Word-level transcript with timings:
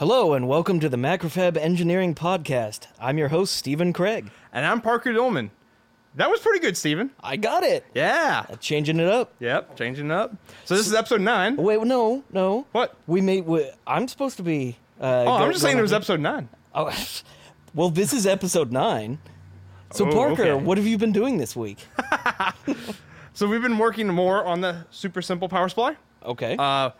Hello 0.00 0.32
and 0.32 0.48
welcome 0.48 0.80
to 0.80 0.88
the 0.88 0.96
Macrofab 0.96 1.58
Engineering 1.58 2.14
Podcast. 2.14 2.86
I'm 2.98 3.18
your 3.18 3.28
host, 3.28 3.54
Stephen 3.54 3.92
Craig. 3.92 4.30
And 4.50 4.64
I'm 4.64 4.80
Parker 4.80 5.12
Dillman. 5.12 5.50
That 6.14 6.30
was 6.30 6.40
pretty 6.40 6.58
good, 6.58 6.74
Stephen. 6.78 7.10
I 7.22 7.36
got 7.36 7.64
it. 7.64 7.84
Yeah. 7.92 8.46
Changing 8.60 8.98
it 8.98 9.08
up. 9.08 9.34
Yep, 9.40 9.76
changing 9.76 10.06
it 10.06 10.12
up. 10.12 10.34
So 10.64 10.74
this 10.74 10.86
is 10.86 10.94
episode 10.94 11.20
nine. 11.20 11.56
Wait, 11.56 11.82
no, 11.82 12.24
no. 12.32 12.66
What? 12.72 12.96
We 13.06 13.20
made. 13.20 13.44
We, 13.44 13.68
I'm 13.86 14.08
supposed 14.08 14.38
to 14.38 14.42
be. 14.42 14.78
Uh, 14.98 15.24
Oh, 15.26 15.32
I'm 15.34 15.50
just 15.50 15.60
saying 15.60 15.76
it 15.76 15.82
was 15.82 15.92
episode 15.92 16.20
nine. 16.20 16.48
Oh, 16.74 16.90
well, 17.74 17.90
this 17.90 18.14
is 18.14 18.26
episode 18.26 18.72
nine. 18.72 19.18
So, 19.92 20.08
Oh, 20.08 20.12
Parker, 20.14 20.44
okay. 20.44 20.64
what 20.64 20.78
have 20.78 20.86
you 20.86 20.96
been 20.96 21.12
doing 21.12 21.36
this 21.36 21.54
week? 21.54 21.76
So 23.32 23.46
we've 23.46 23.62
been 23.62 23.78
working 23.78 24.08
more 24.08 24.44
on 24.44 24.60
the 24.60 24.84
super 24.90 25.22
simple 25.22 25.48
power 25.48 25.68
supply. 25.68 25.96
Okay. 26.24 26.56
Uh, 26.58 26.90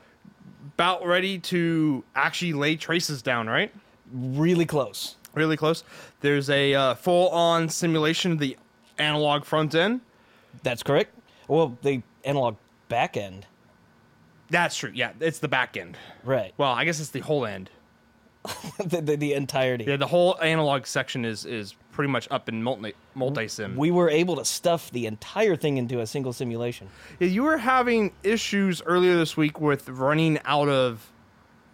about 0.74 1.06
ready 1.06 1.38
to 1.38 2.04
actually 2.14 2.52
lay 2.52 2.76
traces 2.76 3.22
down, 3.22 3.46
right? 3.48 3.72
really 4.12 4.66
close. 4.66 5.16
Really 5.34 5.56
close. 5.56 5.84
There's 6.20 6.50
a 6.50 6.74
uh, 6.74 6.94
full-on 6.94 7.68
simulation 7.68 8.32
of 8.32 8.38
the 8.38 8.56
analog 8.98 9.44
front 9.44 9.74
end. 9.74 10.00
That's 10.62 10.82
correct. 10.82 11.14
Well, 11.48 11.76
the 11.82 12.02
analog 12.24 12.56
back 12.88 13.16
end. 13.16 13.46
That's 14.50 14.76
true. 14.76 14.90
Yeah, 14.92 15.12
it's 15.20 15.38
the 15.38 15.48
back 15.48 15.76
end. 15.76 15.96
Right. 16.24 16.52
Well, 16.56 16.72
I 16.72 16.84
guess 16.84 16.98
it's 16.98 17.10
the 17.10 17.20
whole 17.20 17.46
end. 17.46 17.70
the, 18.84 19.00
the, 19.00 19.16
the 19.16 19.34
entirety. 19.34 19.84
Yeah, 19.84 19.96
the 19.96 20.06
whole 20.06 20.36
analog 20.40 20.86
section 20.86 21.24
is 21.24 21.44
is 21.44 21.74
pretty 22.00 22.10
much 22.10 22.26
up 22.30 22.48
in 22.48 22.62
multi 22.62 22.94
multi 23.14 23.46
sim. 23.46 23.76
We 23.76 23.90
were 23.90 24.08
able 24.08 24.36
to 24.36 24.44
stuff 24.46 24.90
the 24.90 25.04
entire 25.04 25.54
thing 25.54 25.76
into 25.76 26.00
a 26.00 26.06
single 26.06 26.32
simulation. 26.32 26.88
Yeah, 27.18 27.28
you 27.28 27.42
were 27.42 27.58
having 27.58 28.12
issues 28.22 28.80
earlier 28.86 29.18
this 29.18 29.36
week 29.36 29.60
with 29.60 29.86
running 29.90 30.38
out 30.46 30.70
of 30.70 31.12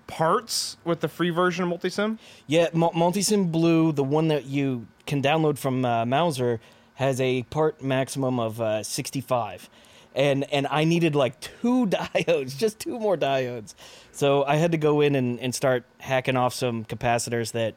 parts 0.09 0.78
with 0.84 0.98
the 0.98 1.06
free 1.06 1.31
version 1.31 1.70
of 1.70 1.81
Multisim. 1.81 2.19
Yeah, 2.48 2.70
Mul- 2.73 2.91
Multisim 2.91 3.53
Blue, 3.53 3.92
the 3.92 4.03
one 4.03 4.27
that 4.27 4.47
you 4.47 4.89
can 5.06 5.23
download 5.23 5.59
from 5.59 5.84
uh, 5.84 6.05
Mouser, 6.05 6.59
has 6.95 7.20
a 7.20 7.45
part 7.45 7.81
maximum 7.81 8.41
of 8.41 8.61
uh, 8.61 8.83
65. 8.83 9.70
And 10.12 10.43
and 10.53 10.67
I 10.72 10.83
needed 10.83 11.15
like 11.15 11.39
two 11.41 11.87
diodes, 11.87 12.59
just 12.59 12.81
two 12.81 12.98
more 12.98 13.17
diodes. 13.17 13.77
So 14.11 14.43
I 14.43 14.56
had 14.56 14.72
to 14.72 14.78
go 14.78 15.03
in 15.03 15.15
and, 15.15 15.39
and 15.39 15.55
start 15.55 15.84
hacking 15.98 16.37
off 16.37 16.53
some 16.53 16.84
capacitors 16.84 17.53
that 17.53 17.77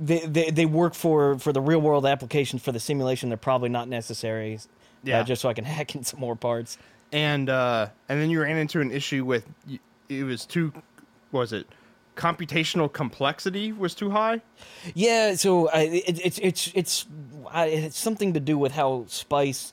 they, 0.00 0.20
they, 0.26 0.50
they 0.50 0.66
work 0.66 0.94
for, 0.94 1.38
for 1.38 1.52
the 1.52 1.60
real 1.60 1.80
world 1.80 2.06
applications 2.06 2.62
for 2.62 2.72
the 2.72 2.80
simulation. 2.80 3.28
They're 3.28 3.38
probably 3.38 3.68
not 3.68 3.88
necessary. 3.88 4.54
uh, 4.56 4.58
Yeah. 5.04 5.22
just 5.22 5.42
so 5.42 5.48
I 5.48 5.54
can 5.54 5.64
hack 5.76 5.94
in 5.94 6.04
some 6.04 6.20
more 6.20 6.36
parts. 6.36 6.78
And 7.12 7.50
uh, 7.50 7.88
and 8.08 8.20
then 8.20 8.30
you 8.30 8.40
ran 8.40 8.56
into 8.56 8.80
an 8.80 8.90
issue 8.90 9.24
with 9.24 9.46
it 10.08 10.24
was 10.24 10.46
too 10.46 10.72
what 11.30 11.40
was 11.40 11.52
it 11.52 11.66
computational 12.16 12.92
complexity 12.92 13.72
was 13.72 13.94
too 13.94 14.10
high. 14.10 14.40
Yeah, 14.94 15.34
so 15.34 15.68
I, 15.70 15.80
it, 15.82 16.20
it's 16.24 16.38
it's 16.38 16.70
it's 16.74 17.06
it's 17.54 17.98
something 17.98 18.32
to 18.34 18.40
do 18.40 18.56
with 18.58 18.72
how 18.72 19.04
Spice 19.08 19.72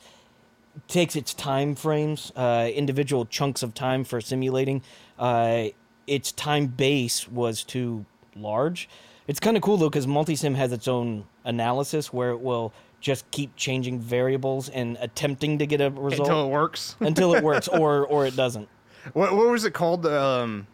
takes 0.87 1.15
its 1.15 1.33
time 1.33 1.75
frames, 1.75 2.31
uh, 2.35 2.69
individual 2.73 3.25
chunks 3.25 3.63
of 3.63 3.73
time 3.73 4.03
for 4.03 4.21
simulating. 4.21 4.81
Uh, 5.17 5.65
its 6.07 6.31
time 6.31 6.67
base 6.67 7.27
was 7.27 7.63
too 7.63 8.05
large. 8.35 8.89
It's 9.29 9.39
kind 9.39 9.55
of 9.55 9.61
cool 9.61 9.77
though 9.77 9.91
because 9.91 10.07
Multisim 10.07 10.55
has 10.55 10.71
its 10.71 10.87
own 10.87 11.23
analysis 11.45 12.11
where 12.11 12.31
it 12.31 12.41
will 12.41 12.73
just 12.99 13.29
keep 13.29 13.55
changing 13.55 13.99
variables 13.99 14.69
and 14.69 14.97
attempting 14.99 15.59
to 15.59 15.67
get 15.67 15.81
a 15.81 15.91
result 15.91 16.27
Until 16.27 16.47
it 16.47 16.49
works. 16.49 16.95
until 16.99 17.35
it 17.35 17.43
works 17.43 17.67
or 17.67 18.07
or 18.07 18.25
it 18.25 18.35
doesn't. 18.35 18.67
what 19.13 19.35
what 19.35 19.47
was 19.47 19.65
it 19.65 19.73
called? 19.75 20.07
Um, 20.07 20.65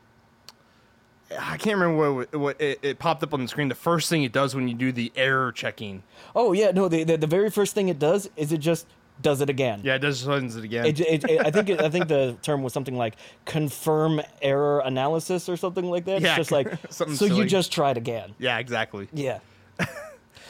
I 1.37 1.57
can't 1.57 1.77
remember 1.77 2.13
what 2.13 2.33
what 2.33 2.61
it, 2.61 2.79
it 2.81 2.97
popped 2.97 3.23
up 3.23 3.33
on 3.33 3.41
the 3.41 3.49
screen. 3.49 3.67
The 3.67 3.75
first 3.75 4.07
thing 4.09 4.23
it 4.23 4.31
does 4.31 4.55
when 4.55 4.69
you 4.69 4.73
do 4.73 4.93
the 4.93 5.11
error 5.17 5.51
checking. 5.51 6.03
Oh 6.33 6.53
yeah, 6.53 6.71
no, 6.71 6.87
the, 6.87 7.03
the 7.03 7.17
the 7.17 7.27
very 7.27 7.49
first 7.49 7.75
thing 7.75 7.89
it 7.89 7.99
does 7.99 8.29
is 8.37 8.53
it 8.53 8.59
just 8.59 8.87
does 9.21 9.41
it 9.41 9.49
again. 9.49 9.81
Yeah, 9.83 9.95
it 9.95 9.99
does 9.99 10.25
runs 10.25 10.55
it 10.55 10.63
again. 10.63 10.85
It, 10.85 10.99
it, 10.99 11.23
it- 11.23 11.45
I 11.45 11.51
think 11.51 11.69
it, 11.69 11.81
I 11.81 11.89
think 11.89 12.07
the 12.07 12.37
term 12.41 12.63
was 12.63 12.73
something 12.73 12.97
like 12.97 13.15
confirm 13.45 14.21
error 14.41 14.79
analysis 14.79 15.47
or 15.49 15.57
something 15.57 15.85
like 15.85 16.05
that. 16.05 16.21
Yeah, 16.21 16.29
it's 16.29 16.37
just 16.37 16.51
like 16.51 16.67
something 16.91 17.15
so 17.15 17.25
you 17.25 17.31
silly. 17.35 17.47
just 17.47 17.71
tried 17.71 17.97
again. 17.97 18.33
yeah, 18.39 18.57
exactly. 18.59 19.07
Yeah. 19.13 19.39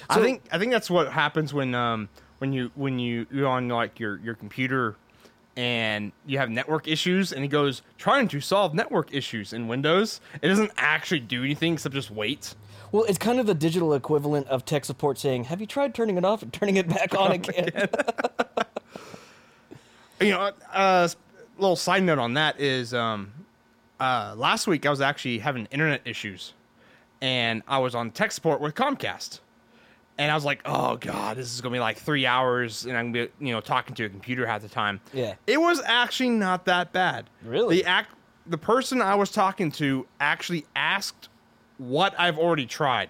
I 0.09 0.20
think 0.22 0.44
I 0.52 0.59
think 0.59 0.72
that's 0.72 0.90
what 0.90 1.12
happens 1.12 1.54
when 1.54 1.74
um 1.74 2.09
when 2.40 2.54
you 2.54 2.72
when 2.75 3.00
you 3.00 3.25
you're 3.31 3.48
on 3.48 3.68
like 3.70 4.00
your 4.00 4.18
your 4.20 4.36
computer 4.36 4.96
and 5.58 6.12
you 6.25 6.38
have 6.38 6.50
network 6.50 6.88
issues 6.88 7.31
and 7.31 7.44
it 7.46 7.48
goes 7.48 7.81
trying 7.98 8.28
to 8.28 8.42
solve 8.42 8.74
network 8.74 9.14
issues 9.14 9.54
in 9.54 9.68
Windows. 9.68 10.20
It 10.42 10.50
doesn't 10.50 10.72
actually 10.78 11.22
do 11.22 11.44
anything 11.44 11.74
except 11.74 11.96
just 11.96 12.12
wait. 12.12 12.54
Well, 12.91 13.03
it's 13.06 13.18
kind 13.18 13.40
of 13.40 13.46
the 13.46 13.53
digital 13.53 13.94
equivalent 13.94 14.47
of 14.47 14.66
tech 14.66 14.85
support 14.85 15.18
saying, 15.18 15.46
"Have 15.46 15.62
you 15.62 15.68
tried 15.68 15.94
turning 15.94 16.18
it 16.18 16.25
off 16.25 16.41
and 16.41 16.51
turning 16.53 16.78
it 16.78 16.88
back 16.88 17.13
on 17.16 17.31
again?" 17.31 17.72
You 20.22 20.29
know, 20.29 20.51
uh, 20.73 21.09
little 21.57 21.75
side 21.75 22.03
note 22.03 22.19
on 22.19 22.35
that 22.35 22.59
is 22.59 22.94
um 22.94 23.34
uh 24.00 24.34
last 24.38 24.66
week 24.66 24.85
I 24.85 24.90
was 24.90 25.01
actually 25.01 25.40
having 25.40 25.68
internet 25.72 26.01
issues 26.06 26.53
and 27.22 27.63
I 27.68 27.79
was 27.79 27.95
on 27.95 28.12
tech 28.12 28.31
support 28.31 28.62
with 28.62 28.75
Comcast. 28.75 29.40
And 30.18 30.31
I 30.31 30.35
was 30.35 30.45
like, 30.45 30.62
"Oh 30.63 30.95
God, 30.95 31.35
this 31.35 31.53
is 31.53 31.59
gonna 31.59 31.74
be 31.74 31.79
like 31.81 31.97
three 31.97 32.25
hours, 32.25 32.85
and 32.85 32.95
I'm 32.95 33.12
gonna 33.12 33.28
be, 33.40 33.47
you 33.47 33.53
know, 33.53 33.59
talking 33.59 33.94
to 33.95 34.06
a 34.06 34.09
computer 34.09 34.47
half 34.47 34.62
the 34.62 34.69
time." 34.69 35.01
Yeah. 35.12 35.34
It 35.45 35.59
was 35.59 35.81
actually 35.85 36.29
not 36.29 36.63
that 36.66 36.94
bad. 36.94 37.29
Really? 37.44 37.78
The 37.78 37.85
act 37.85 38.12
the 38.47 38.57
person 38.57 39.01
I 39.01 39.16
was 39.16 39.29
talking 39.29 39.72
to 39.74 40.07
actually 40.22 40.66
asked 40.74 41.28
what 41.78 42.13
I've 42.18 42.38
already 42.38 42.66
tried. 42.66 43.09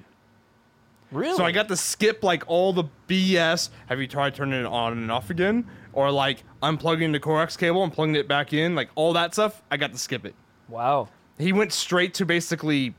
really? 1.12 1.36
So 1.38 1.44
I 1.46 1.52
got 1.52 1.68
to 1.70 1.78
skip 1.78 2.24
like 2.24 2.44
all 2.48 2.74
the 2.74 2.86
BS. 3.08 3.70
Have 3.88 4.00
you 4.00 4.08
tried 4.08 4.36
turning 4.36 4.60
it 4.60 4.66
on 4.66 4.94
and 4.94 5.12
off 5.12 5.30
again? 5.30 5.66
Or 5.94 6.12
like 6.12 6.44
unplugging 6.62 7.12
the 7.14 7.20
coax 7.20 7.56
cable 7.56 7.84
and 7.84 7.92
plugging 7.94 8.16
it 8.16 8.28
back 8.28 8.52
in, 8.54 8.76
like 8.76 8.90
all 8.96 9.14
that 9.14 9.34
stuff. 9.34 9.62
I 9.72 9.78
got 9.78 9.92
to 9.94 9.98
skip 9.98 10.26
it. 10.26 10.36
wow. 10.68 11.08
He 11.38 11.52
went 11.52 11.74
straight 11.74 12.14
to 12.16 12.26
basically, 12.26 12.94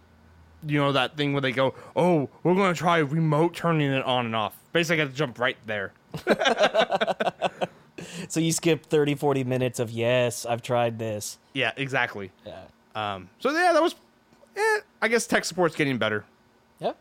you 0.67 0.79
know, 0.79 0.93
that 0.93 1.17
thing 1.17 1.33
where 1.33 1.41
they 1.41 1.53
go, 1.53 1.75
"Oh, 1.95 2.29
we're 2.43 2.55
gonna 2.55 2.75
try 2.75 2.99
remote 2.99 3.55
turning 3.55 3.91
it 3.93 4.05
on 4.05 4.27
and 4.27 4.37
off." 4.37 4.55
Basically, 4.75 5.01
I 5.01 5.05
got 5.07 5.11
to 5.13 5.17
jump 5.17 5.39
right 5.39 5.57
there. 5.67 5.93
So 8.29 8.41
you 8.41 8.53
skip 8.53 8.87
30, 8.87 9.15
40 9.15 9.45
minutes 9.45 9.79
of 9.79 9.91
yes, 9.91 10.45
I've 10.47 10.61
tried 10.63 10.99
this. 10.99 11.39
Yeah, 11.55 11.73
exactly. 11.77 12.31
Yeah. 12.45 12.63
Um, 12.95 13.29
so 13.39 13.51
yeah, 13.51 13.73
that 13.73 13.83
was. 13.83 13.95
Eh, 14.57 14.81
I 15.07 15.09
guess 15.09 15.25
tech 15.25 15.45
support's 15.45 15.77
getting 15.77 15.99
better. 15.99 16.25
Yeah. 16.81 16.95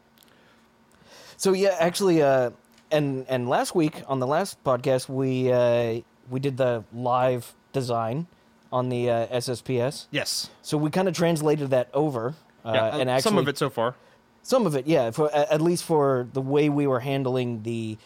So 1.38 1.54
yeah, 1.54 1.76
actually, 1.80 2.22
uh, 2.22 2.52
and 2.92 3.26
and 3.28 3.50
last 3.50 3.74
week 3.74 4.04
on 4.08 4.20
the 4.20 4.28
last 4.28 4.64
podcast 4.64 5.10
we 5.10 5.52
uh, 5.52 6.02
we 6.30 6.40
did 6.40 6.56
the 6.58 6.84
live 6.94 7.56
design 7.74 8.28
on 8.72 8.90
the 8.90 9.10
uh, 9.10 9.28
SSPS. 9.28 10.06
Yes. 10.12 10.52
So 10.62 10.78
we 10.78 10.92
kind 10.92 11.08
of 11.08 11.16
translated 11.16 11.72
that 11.72 11.90
over. 11.96 12.36
Uh, 12.64 12.74
Yeah, 12.74 12.98
and 12.98 13.10
actually, 13.10 13.22
some 13.32 13.38
of 13.40 13.48
it 13.48 13.58
so 13.58 13.72
far. 13.72 13.96
Some 14.44 14.68
of 14.68 14.76
it, 14.76 14.86
yeah. 14.86 15.10
For 15.10 15.34
at 15.34 15.60
least 15.60 15.84
for 15.84 16.28
the 16.34 16.42
way 16.42 16.70
we 16.70 16.86
were 16.86 17.00
handling 17.00 17.64
the 17.64 17.98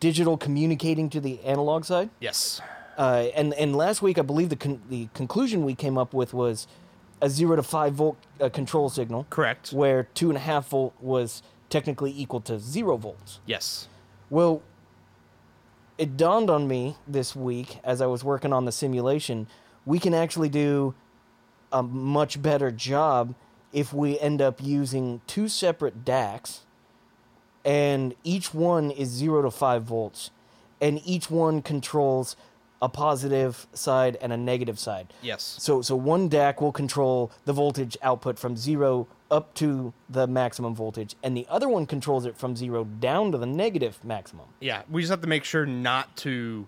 digital 0.00 0.38
communicating 0.38 1.10
to 1.10 1.20
the 1.20 1.40
analog 1.44 1.84
side. 1.84 2.08
Yes. 2.20 2.62
Uh, 2.96 3.26
and 3.36 3.52
and 3.52 3.76
last 3.76 4.00
week, 4.00 4.18
I 4.18 4.22
believe 4.22 4.48
the 4.48 4.56
con- 4.56 4.80
the 4.88 5.08
conclusion 5.12 5.62
we 5.66 5.74
came 5.74 5.98
up 5.98 6.14
with 6.14 6.32
was 6.32 6.66
a 7.20 7.30
zero 7.30 7.56
to 7.56 7.62
five 7.62 7.94
volt 7.94 8.16
uh, 8.40 8.48
control 8.48 8.88
signal, 8.88 9.26
Correct. 9.30 9.72
where 9.72 10.04
two 10.14 10.28
and 10.28 10.36
a 10.36 10.40
half 10.40 10.68
volt 10.68 10.94
was 11.00 11.42
technically 11.70 12.12
equal 12.16 12.40
to 12.42 12.58
zero 12.58 12.96
volts. 12.96 13.40
Yes. 13.46 13.88
Well, 14.30 14.62
it 15.98 16.16
dawned 16.16 16.50
on 16.50 16.68
me 16.68 16.96
this 17.06 17.34
week 17.34 17.78
as 17.82 18.00
I 18.00 18.06
was 18.06 18.22
working 18.22 18.52
on 18.52 18.64
the 18.64 18.72
simulation, 18.72 19.46
we 19.84 19.98
can 19.98 20.14
actually 20.14 20.48
do 20.48 20.94
a 21.72 21.82
much 21.82 22.40
better 22.42 22.70
job 22.70 23.34
if 23.72 23.92
we 23.92 24.18
end 24.20 24.40
up 24.40 24.62
using 24.62 25.20
two 25.26 25.48
separate 25.48 26.04
DACs, 26.04 26.60
and 27.64 28.14
each 28.24 28.54
one 28.54 28.90
is 28.90 29.08
0 29.08 29.42
to 29.42 29.50
5 29.50 29.82
volts, 29.82 30.30
and 30.80 31.00
each 31.04 31.30
one 31.30 31.62
controls 31.62 32.36
a 32.82 32.88
positive 32.88 33.66
side 33.72 34.16
and 34.20 34.32
a 34.32 34.36
negative 34.36 34.78
side. 34.78 35.12
Yes. 35.22 35.56
So 35.58 35.80
so 35.82 35.96
one 35.96 36.28
DAC 36.28 36.60
will 36.60 36.72
control 36.72 37.30
the 37.44 37.52
voltage 37.52 37.96
output 38.02 38.38
from 38.38 38.56
zero 38.56 39.08
up 39.30 39.54
to 39.54 39.92
the 40.08 40.26
maximum 40.26 40.74
voltage, 40.74 41.16
and 41.22 41.36
the 41.36 41.46
other 41.48 41.68
one 41.68 41.86
controls 41.86 42.26
it 42.26 42.36
from 42.36 42.54
zero 42.54 42.84
down 42.84 43.32
to 43.32 43.38
the 43.38 43.46
negative 43.46 43.98
maximum. 44.04 44.46
Yeah, 44.60 44.82
we 44.90 45.02
just 45.02 45.10
have 45.10 45.22
to 45.22 45.26
make 45.26 45.42
sure 45.44 45.66
not 45.66 46.16
to 46.18 46.66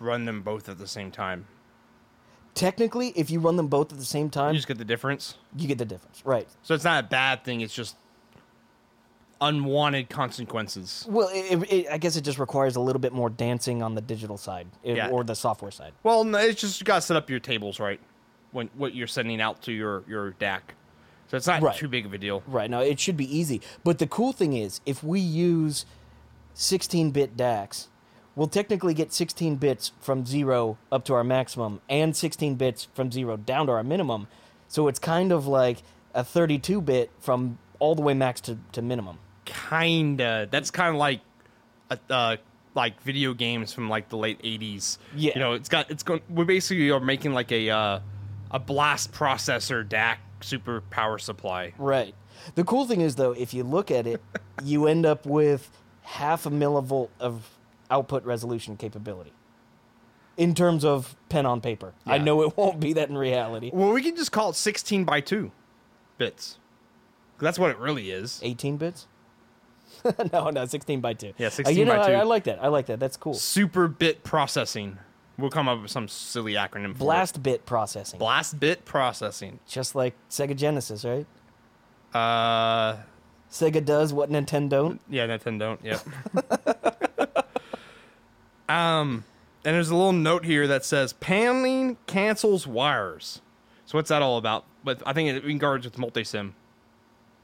run 0.00 0.24
them 0.24 0.42
both 0.42 0.68
at 0.68 0.78
the 0.78 0.86
same 0.88 1.10
time. 1.10 1.46
Technically, 2.54 3.08
if 3.16 3.30
you 3.30 3.40
run 3.40 3.56
them 3.56 3.66
both 3.66 3.92
at 3.92 3.98
the 3.98 4.04
same 4.04 4.30
time, 4.30 4.52
You 4.54 4.58
just 4.58 4.68
get 4.68 4.78
the 4.78 4.84
difference. 4.84 5.34
you 5.56 5.66
get 5.66 5.78
the 5.78 5.84
difference, 5.84 6.22
right? 6.24 6.46
So 6.62 6.72
it's 6.74 6.84
not 6.84 7.02
a 7.04 7.06
bad 7.06 7.42
thing. 7.44 7.60
It's 7.62 7.74
just 7.74 7.96
unwanted 9.48 10.08
consequences. 10.10 11.06
Well, 11.08 11.28
it, 11.32 11.72
it, 11.72 11.86
I 11.90 11.98
guess 11.98 12.16
it 12.16 12.22
just 12.22 12.38
requires 12.38 12.76
a 12.76 12.80
little 12.80 13.00
bit 13.00 13.12
more 13.12 13.30
dancing 13.30 13.82
on 13.82 13.94
the 13.94 14.00
digital 14.00 14.36
side 14.36 14.66
eh, 14.84 14.94
Yeah. 14.94 15.08
or 15.10 15.24
the 15.24 15.34
software 15.34 15.70
side. 15.70 15.92
Well, 16.02 16.24
no, 16.24 16.38
it's 16.38 16.60
just 16.60 16.80
you 16.80 16.84
got 16.84 16.96
to 16.96 17.00
set 17.02 17.16
up 17.16 17.30
your 17.30 17.40
tables 17.40 17.78
right 17.80 18.00
when 18.52 18.70
what 18.76 18.94
you're 18.94 19.06
sending 19.06 19.40
out 19.40 19.62
to 19.62 19.72
your 19.72 20.02
your 20.08 20.32
DAC. 20.32 20.60
So 21.28 21.36
it's 21.36 21.46
not 21.46 21.62
Right. 21.62 21.76
too 21.76 21.88
big 21.88 22.06
of 22.06 22.12
a 22.12 22.18
deal. 22.18 22.42
Right. 22.46 22.70
Now 22.70 22.80
it 22.80 23.00
should 23.00 23.16
be 23.16 23.36
easy. 23.38 23.60
But 23.82 23.98
the 23.98 24.06
cool 24.06 24.32
thing 24.32 24.52
is, 24.52 24.80
if 24.86 25.02
we 25.02 25.20
use 25.20 25.86
16-bit 26.54 27.36
DACs, 27.36 27.88
we'll 28.36 28.46
technically 28.48 28.94
get 28.94 29.12
16 29.12 29.56
bits 29.56 29.92
from 30.00 30.26
zero 30.26 30.78
up 30.92 31.04
to 31.06 31.14
our 31.14 31.24
maximum, 31.24 31.80
and 31.88 32.14
16 32.14 32.54
bits 32.56 32.88
from 32.94 33.10
zero 33.10 33.36
down 33.36 33.66
to 33.66 33.72
our 33.72 33.82
minimum. 33.82 34.28
So 34.68 34.86
it's 34.88 34.98
kind 34.98 35.32
of 35.32 35.46
like 35.46 35.82
a 36.14 36.22
32-bit 36.22 37.10
from 37.18 37.58
all 37.80 37.94
the 37.94 38.02
way 38.02 38.14
max 38.14 38.40
to, 38.42 38.58
to 38.72 38.82
minimum. 38.82 39.18
Kinda. 39.44 40.48
That's 40.50 40.70
kind 40.70 40.90
of 40.90 40.96
like, 40.96 41.20
a, 41.90 41.98
uh, 42.10 42.36
like 42.74 43.00
video 43.02 43.34
games 43.34 43.72
from 43.72 43.88
like 43.88 44.08
the 44.08 44.16
late 44.16 44.40
'80s. 44.42 44.98
Yeah. 45.14 45.32
You 45.34 45.40
know, 45.40 45.52
it's 45.52 45.68
got 45.68 45.90
it's 45.90 46.02
going. 46.02 46.20
We 46.28 46.44
basically 46.44 46.90
are 46.90 47.00
making 47.00 47.32
like 47.32 47.52
a 47.52 47.70
uh, 47.70 48.00
a 48.50 48.58
blast 48.58 49.12
processor 49.12 49.86
DAC 49.86 50.16
super 50.40 50.80
power 50.90 51.18
supply. 51.18 51.72
Right. 51.78 52.14
The 52.54 52.64
cool 52.64 52.86
thing 52.86 53.00
is, 53.00 53.16
though, 53.16 53.32
if 53.32 53.54
you 53.54 53.64
look 53.64 53.90
at 53.90 54.06
it, 54.06 54.20
you 54.64 54.86
end 54.86 55.06
up 55.06 55.24
with 55.26 55.70
half 56.02 56.46
a 56.46 56.50
millivolt 56.50 57.08
of 57.18 57.48
output 57.90 58.24
resolution 58.24 58.76
capability. 58.76 59.32
In 60.36 60.54
terms 60.54 60.84
of 60.84 61.14
pen 61.28 61.46
on 61.46 61.60
paper, 61.60 61.94
I 62.04 62.18
know 62.18 62.42
it 62.42 62.56
won't 62.56 62.80
be 62.80 62.92
that 62.94 63.08
in 63.08 63.16
reality. 63.16 63.70
Well, 63.72 63.92
we 63.92 64.02
can 64.02 64.16
just 64.16 64.32
call 64.32 64.50
it 64.50 64.56
16 64.56 65.04
by 65.04 65.20
2 65.20 65.52
bits. 66.18 66.58
That's 67.38 67.56
what 67.56 67.70
it 67.70 67.78
really 67.78 68.10
is. 68.10 68.40
18 68.42 68.76
bits? 68.76 69.06
no, 70.32 70.50
no, 70.50 70.64
16 70.66 71.00
by 71.00 71.14
2. 71.14 71.34
Yeah, 71.38 71.46
Uh, 71.48 71.50
16 71.50 71.76
you 71.76 71.84
know, 71.84 71.96
by 71.96 72.08
2. 72.08 72.12
I 72.14 72.22
like 72.22 72.44
that. 72.44 72.62
I 72.62 72.68
like 72.68 72.86
that. 72.86 73.00
That's 73.00 73.16
cool. 73.16 73.34
Super 73.34 73.88
bit 73.88 74.24
processing. 74.24 74.98
We'll 75.36 75.50
come 75.50 75.68
up 75.68 75.82
with 75.82 75.90
some 75.90 76.06
silly 76.06 76.54
acronym 76.54 76.92
for 76.92 76.98
Blast 77.00 77.42
bit 77.42 77.66
processing. 77.66 78.18
Blast 78.18 78.60
bit 78.60 78.84
processing. 78.84 79.58
Just 79.66 79.94
like 79.94 80.14
Sega 80.30 80.56
Genesis, 80.56 81.04
right? 81.04 81.26
Uh, 82.14 82.98
Sega 83.50 83.84
does 83.84 84.12
what 84.12 84.30
Nintendo 84.30 84.68
don't. 84.70 85.00
yeah, 85.08 85.26
Nintendo. 85.26 85.78
Yep. 85.82 87.44
um, 88.68 89.24
and 89.64 89.74
there's 89.74 89.90
a 89.90 89.96
little 89.96 90.12
note 90.12 90.44
here 90.44 90.66
that 90.68 90.84
says 90.84 91.12
panning 91.14 91.96
cancels 92.06 92.66
wires. 92.66 93.40
So 93.86 93.98
what's 93.98 94.08
that 94.10 94.22
all 94.22 94.36
about? 94.38 94.64
But 94.84 95.02
I 95.06 95.12
think 95.12 95.30
it 95.30 95.44
regards 95.44 95.84
with 95.84 95.96
multisim. 95.96 96.52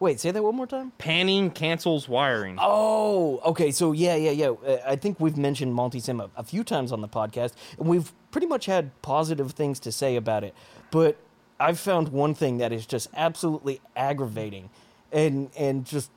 Wait, 0.00 0.19
say 0.19 0.31
that 0.31 0.43
one 0.43 0.56
more 0.56 0.67
time. 0.67 0.93
Panning 0.97 1.50
cancels 1.50 2.08
wiring. 2.08 2.56
Oh, 2.58 3.38
okay. 3.44 3.70
So 3.70 3.93
yeah, 3.93 4.17
yeah, 4.17 4.31
yeah. 4.31 4.49
Uh, 4.49 4.79
I 4.87 4.97
think 4.97 5.20
we've 5.20 5.37
mentioned 5.37 5.75
multisim 5.76 6.23
a, 6.25 6.31
a 6.37 6.43
few 6.43 6.64
times 6.64 6.91
on 6.91 7.02
the 7.02 7.08
podcast, 7.08 7.52
and 7.79 7.87
we've 7.87 8.11
pretty 8.31 8.47
much 8.47 8.64
had 8.64 8.91
positive 9.02 9.52
things 9.52 9.79
to 9.81 9.93
say 9.93 10.17
about 10.17 10.43
it. 10.43 10.55
But 10.91 11.19
I've 11.61 11.79
found 11.79 12.08
one 12.08 12.35
thing 12.35 12.58
that 12.58 12.73
is 12.73 12.87
just 12.87 13.08
absolutely 13.14 13.82
aggravating, 13.94 14.70
and 15.12 15.50
and 15.55 15.85
just 15.85 16.11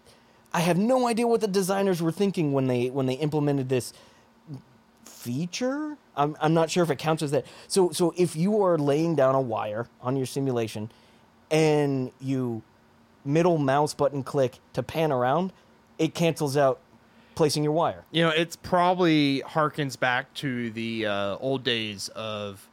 I 0.53 0.61
have 0.61 0.77
no 0.77 1.05
idea 1.05 1.27
what 1.27 1.41
the 1.41 1.47
designers 1.47 2.01
were 2.01 2.13
thinking 2.13 2.53
when 2.53 2.67
they 2.67 2.89
when 2.89 3.05
they 3.05 3.15
implemented 3.15 3.67
this 3.67 3.91
feature. 5.03 5.97
I'm 6.15 6.37
I'm 6.39 6.53
not 6.53 6.71
sure 6.71 6.83
if 6.83 6.89
it 6.89 6.99
counts 6.99 7.21
as 7.21 7.31
that. 7.31 7.45
So 7.67 7.91
so 7.91 8.13
if 8.15 8.37
you 8.37 8.63
are 8.63 8.77
laying 8.77 9.15
down 9.15 9.35
a 9.35 9.41
wire 9.41 9.89
on 10.01 10.15
your 10.15 10.25
simulation, 10.25 10.89
and 11.51 12.09
you 12.21 12.61
middle 13.25 13.57
mouse 13.57 13.93
button 13.93 14.23
click 14.23 14.59
to 14.73 14.83
pan 14.83 15.11
around, 15.11 15.53
it 15.97 16.13
cancels 16.13 16.57
out 16.57 16.79
placing 17.35 17.63
your 17.63 17.73
wire. 17.73 18.03
You 18.11 18.23
know, 18.23 18.29
it's 18.29 18.55
probably 18.55 19.41
harkens 19.45 19.99
back 19.99 20.33
to 20.35 20.69
the 20.71 21.05
uh, 21.05 21.37
old 21.37 21.63
days 21.63 22.09
of 22.09 22.69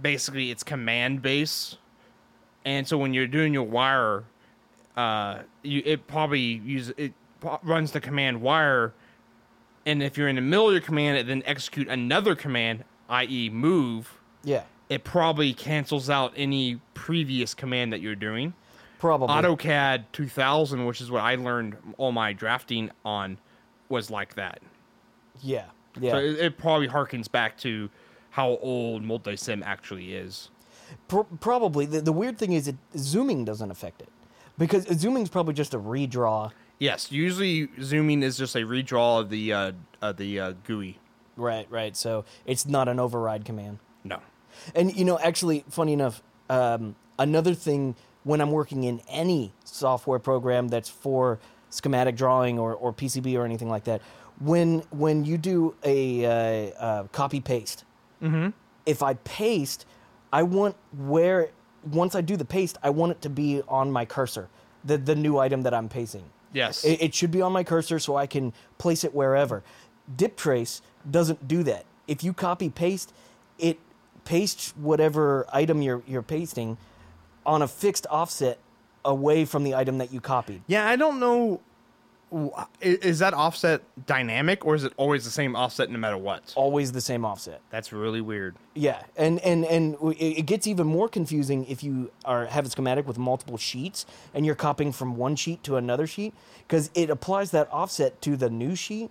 basically 0.00 0.50
it's 0.50 0.62
command 0.62 1.22
base, 1.22 1.76
and 2.64 2.86
so 2.86 2.98
when 2.98 3.14
you're 3.14 3.26
doing 3.26 3.52
your 3.54 3.64
wire, 3.64 4.24
uh, 4.96 5.40
you 5.62 5.82
it 5.84 6.06
probably 6.06 6.40
use 6.40 6.92
it 6.96 7.12
runs 7.62 7.92
the 7.92 8.00
command 8.00 8.40
wire, 8.42 8.92
and 9.86 10.02
if 10.02 10.16
you're 10.18 10.28
in 10.28 10.36
the 10.36 10.42
middle 10.42 10.66
of 10.68 10.72
your 10.72 10.82
command, 10.82 11.18
it 11.18 11.26
then 11.26 11.42
execute 11.46 11.88
another 11.88 12.34
command, 12.34 12.84
i.e., 13.08 13.48
move. 13.50 14.18
Yeah, 14.42 14.62
It 14.88 15.04
probably 15.04 15.52
cancels 15.52 16.08
out 16.08 16.32
any 16.36 16.80
previous 16.94 17.54
command 17.54 17.92
that 17.92 18.00
you're 18.00 18.14
doing. 18.14 18.54
Probably. 19.00 19.28
AutoCAD 19.28 20.04
2000, 20.12 20.84
which 20.86 21.00
is 21.00 21.10
what 21.10 21.22
I 21.22 21.34
learned 21.34 21.76
all 21.98 22.12
my 22.12 22.32
drafting 22.32 22.90
on, 23.04 23.38
was 23.88 24.10
like 24.10 24.34
that. 24.36 24.60
yeah, 25.42 25.64
yeah. 25.98 26.12
So 26.12 26.18
it, 26.18 26.38
it 26.38 26.58
probably 26.58 26.86
harkens 26.86 27.30
back 27.30 27.58
to 27.58 27.90
how 28.30 28.58
old 28.62 29.02
multisim 29.02 29.62
actually 29.64 30.14
is. 30.14 30.50
Pro- 31.08 31.24
probably. 31.24 31.86
The, 31.86 32.00
the 32.00 32.12
weird 32.12 32.38
thing 32.38 32.52
is, 32.52 32.68
it, 32.68 32.76
zooming 32.96 33.44
doesn't 33.44 33.70
affect 33.70 34.02
it 34.02 34.08
because 34.58 34.86
zooming 34.98 35.24
is 35.24 35.28
probably 35.28 35.54
just 35.54 35.74
a 35.74 35.78
redraw. 35.80 36.52
Yes, 36.78 37.10
usually 37.10 37.68
zooming 37.82 38.22
is 38.22 38.38
just 38.38 38.54
a 38.54 38.60
redraw 38.60 39.20
of 39.20 39.30
the 39.30 39.52
uh, 39.52 39.72
of 40.00 40.16
the 40.16 40.38
uh, 40.40 40.52
GUI. 40.66 40.98
Right, 41.36 41.66
right. 41.70 41.96
So 41.96 42.24
it's 42.46 42.66
not 42.66 42.88
an 42.88 43.00
override 43.00 43.44
command. 43.44 43.78
No. 44.04 44.20
And 44.74 44.94
you 44.96 45.04
know, 45.04 45.18
actually, 45.18 45.64
funny 45.68 45.92
enough, 45.92 46.22
um, 46.48 46.96
another 47.18 47.54
thing 47.54 47.96
when 48.24 48.40
I'm 48.40 48.50
working 48.50 48.84
in 48.84 49.00
any 49.08 49.52
software 49.64 50.18
program 50.18 50.68
that's 50.68 50.88
for 50.88 51.38
schematic 51.70 52.16
drawing 52.16 52.58
or, 52.58 52.74
or 52.74 52.92
PCB 52.92 53.38
or 53.38 53.44
anything 53.44 53.68
like 53.68 53.84
that, 53.84 54.02
when 54.40 54.80
when 54.90 55.24
you 55.24 55.38
do 55.38 55.74
a 55.84 56.24
uh, 56.24 56.30
uh, 56.78 57.04
copy 57.12 57.40
paste, 57.40 57.84
if 58.86 59.02
I 59.02 59.14
paste, 59.14 59.86
I 60.32 60.42
want 60.42 60.76
where 60.96 61.50
once 61.90 62.14
I 62.14 62.20
do 62.20 62.36
the 62.36 62.44
paste, 62.44 62.76
I 62.82 62.90
want 62.90 63.12
it 63.12 63.22
to 63.22 63.30
be 63.30 63.62
on 63.68 63.90
my 63.90 64.04
cursor, 64.04 64.48
the 64.84 64.98
the 64.98 65.14
new 65.14 65.38
item 65.38 65.62
that 65.62 65.74
I'm 65.74 65.88
pasting. 65.88 66.24
Yes. 66.52 66.84
It, 66.84 67.00
it 67.00 67.14
should 67.14 67.30
be 67.30 67.42
on 67.42 67.52
my 67.52 67.64
cursor 67.64 67.98
so 67.98 68.16
I 68.16 68.26
can 68.26 68.52
place 68.78 69.04
it 69.04 69.14
wherever. 69.14 69.62
DipTrace 70.16 70.80
doesn't 71.08 71.46
do 71.46 71.62
that. 71.62 71.84
If 72.08 72.24
you 72.24 72.32
copy 72.32 72.68
paste, 72.68 73.12
it 73.58 73.78
pastes 74.24 74.74
whatever 74.76 75.46
item 75.52 75.82
you're 75.82 76.02
you're 76.06 76.22
pasting 76.22 76.76
on 77.46 77.62
a 77.62 77.68
fixed 77.68 78.06
offset 78.10 78.58
away 79.04 79.44
from 79.44 79.64
the 79.64 79.74
item 79.74 79.98
that 79.98 80.12
you 80.12 80.20
copied. 80.20 80.62
yeah, 80.66 80.86
I 80.86 80.96
don't 80.96 81.18
know. 81.20 81.60
Is 82.80 83.18
that 83.18 83.34
offset 83.34 83.82
dynamic 84.06 84.64
or 84.64 84.76
is 84.76 84.84
it 84.84 84.92
always 84.96 85.24
the 85.24 85.32
same 85.32 85.56
offset 85.56 85.90
no 85.90 85.98
matter 85.98 86.16
what? 86.16 86.52
Always 86.54 86.92
the 86.92 87.00
same 87.00 87.24
offset. 87.24 87.60
That's 87.70 87.92
really 87.92 88.20
weird. 88.20 88.54
Yeah, 88.74 89.02
and 89.16 89.40
and 89.40 89.64
and 89.64 89.96
it 90.16 90.46
gets 90.46 90.68
even 90.68 90.86
more 90.86 91.08
confusing 91.08 91.66
if 91.66 91.82
you 91.82 92.12
are 92.24 92.46
have 92.46 92.66
a 92.66 92.70
schematic 92.70 93.08
with 93.08 93.18
multiple 93.18 93.56
sheets 93.56 94.06
and 94.32 94.46
you're 94.46 94.54
copying 94.54 94.92
from 94.92 95.16
one 95.16 95.34
sheet 95.34 95.64
to 95.64 95.74
another 95.74 96.06
sheet 96.06 96.32
because 96.68 96.88
it 96.94 97.10
applies 97.10 97.50
that 97.50 97.68
offset 97.72 98.22
to 98.22 98.36
the 98.36 98.48
new 98.48 98.76
sheet. 98.76 99.10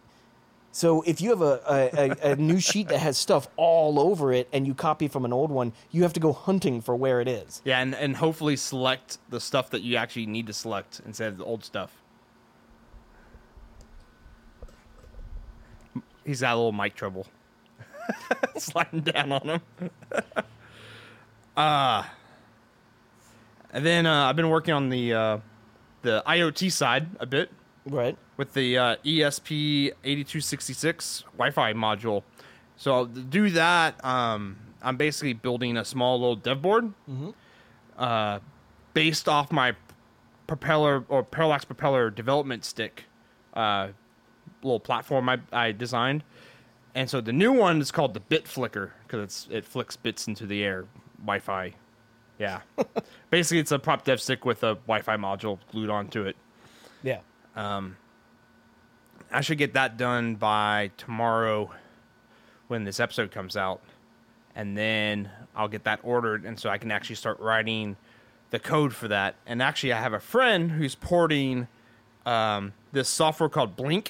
So 0.72 1.02
if 1.02 1.20
you 1.20 1.32
have 1.32 1.42
a, 1.42 1.62
a, 1.68 2.28
a, 2.30 2.32
a 2.32 2.36
new 2.36 2.60
sheet 2.60 2.90
that 2.90 3.00
has 3.00 3.18
stuff 3.18 3.48
all 3.56 4.00
over 4.00 4.32
it 4.32 4.48
and 4.54 4.68
you 4.68 4.76
copy 4.76 5.08
from 5.08 5.26
an 5.26 5.34
old 5.34 5.50
one, 5.50 5.74
you 5.92 6.04
have 6.04 6.14
to 6.14 6.20
go 6.20 6.32
hunting 6.32 6.82
for 6.82 6.96
where 6.96 7.22
it 7.22 7.28
is. 7.28 7.62
Yeah, 7.66 7.80
and, 7.82 7.96
and 7.96 8.16
hopefully 8.16 8.56
select 8.56 9.18
the 9.30 9.40
stuff 9.40 9.72
that 9.72 9.82
you 9.82 9.96
actually 9.96 10.28
need 10.28 10.48
to 10.48 10.54
select 10.54 11.02
instead 11.06 11.30
of 11.30 11.38
the 11.38 11.46
old 11.46 11.64
stuff. 11.64 11.92
He's 16.24 16.42
got 16.42 16.54
a 16.54 16.58
little 16.58 16.72
mic 16.72 16.94
trouble. 16.94 17.26
Sliding 18.58 19.02
down 19.02 19.32
on 19.32 19.50
him. 19.50 19.62
uh, 21.58 22.04
and 23.74 23.86
then 23.86 24.06
uh, 24.06 24.26
I've 24.26 24.36
been 24.36 24.50
working 24.50 24.76
on 24.76 24.90
the 24.90 25.14
uh, 25.14 25.38
the 26.04 26.24
IoT 26.28 26.72
side 26.72 27.08
a 27.20 27.26
bit 27.26 27.50
Right. 27.90 28.18
with 28.38 28.54
the 28.54 28.78
uh, 28.78 28.96
ESP8266 29.04 31.24
Wi-Fi 31.38 31.74
module. 31.74 32.24
So 32.78 33.06
to 33.06 33.22
do 33.22 33.50
that, 33.52 34.04
um, 34.06 34.58
I'm 34.82 34.98
basically 34.98 35.34
building 35.34 35.78
a 35.78 35.84
small 35.84 36.20
little 36.20 36.36
dev 36.36 36.62
board 36.62 36.94
uh, 37.98 38.40
based 38.94 39.28
off 39.28 39.52
my 39.52 39.76
propeller 40.48 41.04
or 41.10 41.24
parallax 41.24 41.66
propeller 41.66 42.10
development 42.10 42.66
stick 42.66 43.06
uh, 43.54 43.90
little 44.64 44.80
platform 44.80 45.30
I, 45.30 45.40
I 45.52 45.72
designed. 45.72 46.24
And 46.96 47.10
so 47.10 47.22
the 47.22 47.34
new 47.34 47.52
one 47.52 47.82
is 47.82 47.92
called 47.92 48.14
the 48.14 48.20
Bit 48.20 48.48
Flicker 48.48 48.94
because 49.06 49.24
it's 49.24 49.48
it 49.52 49.66
flicks 49.66 49.96
bits 49.96 50.28
into 50.28 50.46
the 50.46 50.64
air, 50.64 50.86
Wi-Fi. 51.20 51.74
Yeah, 52.40 52.62
basically 53.30 53.60
it's 53.60 53.72
a 53.72 53.80
prop 53.80 54.06
dev 54.06 54.22
stick 54.22 54.46
with 54.46 54.64
a 54.64 54.76
Wi-Fi 54.88 55.18
module 55.18 55.60
glued 55.72 55.90
onto 55.90 56.24
it. 56.24 56.36
Yeah. 57.56 57.82
I 59.32 59.42
should 59.42 59.58
get 59.60 59.74
that 59.74 59.96
done 59.98 60.36
by 60.36 60.92
tomorrow 60.98 61.72
when 62.68 62.84
this 62.84 63.00
episode 63.00 63.32
comes 63.32 63.56
out. 63.56 63.82
And 64.56 64.76
then 64.76 65.30
I'll 65.56 65.68
get 65.68 65.84
that 65.84 66.00
ordered 66.04 66.46
and 66.46 66.60
so 66.60 66.70
I 66.70 66.78
can 66.80 66.92
actually 66.92 67.16
start 67.18 67.40
writing 67.40 67.96
the 68.50 68.60
code 68.60 68.94
for 68.96 69.08
that. 69.08 69.36
And 69.46 69.62
actually 69.62 69.94
I 69.94 70.02
have 70.02 70.14
a 70.14 70.20
friend 70.20 70.72
who's 70.72 70.96
porting 70.96 71.68
um, 72.26 72.74
this 72.92 73.08
software 73.08 73.50
called 73.50 73.78
Blynk, 73.78 74.08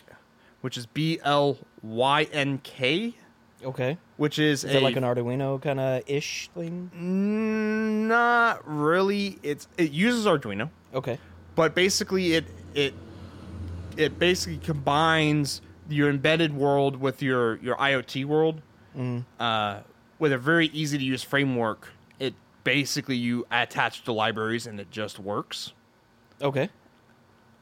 which 0.62 0.78
is 0.78 0.86
B 0.86 1.20
L 1.24 1.58
Y 1.84 2.24
N 2.32 2.60
K, 2.64 3.16
Okay. 3.64 3.98
which 4.16 4.40
is, 4.40 4.64
Is 4.64 4.74
a 4.74 4.78
it 4.78 4.84
like 4.84 4.96
an 4.96 5.04
Arduino 5.04 5.62
kind 5.62 5.80
of 5.82 6.02
ish 6.08 6.50
thing? 6.56 6.90
Not 8.08 8.62
really. 8.66 9.38
It's 9.44 9.68
it 9.78 9.92
uses 9.92 10.26
Arduino. 10.26 10.70
Okay. 10.94 11.20
but 11.56 11.76
basically 11.76 12.34
it 12.34 12.46
it 12.74 12.94
it 14.00 14.18
basically 14.18 14.58
combines 14.58 15.62
your 15.90 16.10
embedded 16.10 16.56
world 16.56 16.96
with 16.96 17.22
your 17.22 17.58
your 17.58 17.76
IoT 17.76 18.26
world 18.26 18.62
uh, 19.40 19.80
with 20.20 20.32
a 20.34 20.38
very 20.38 20.68
easy 20.68 20.98
to 20.98 21.04
use 21.04 21.24
framework. 21.24 21.90
It 22.20 22.34
basically 22.64 23.16
you 23.16 23.46
attach 23.52 24.04
the 24.04 24.14
libraries 24.14 24.68
and 24.68 24.80
it 24.80 24.90
just 24.92 25.20
works. 25.20 25.74
Okay. 26.42 26.70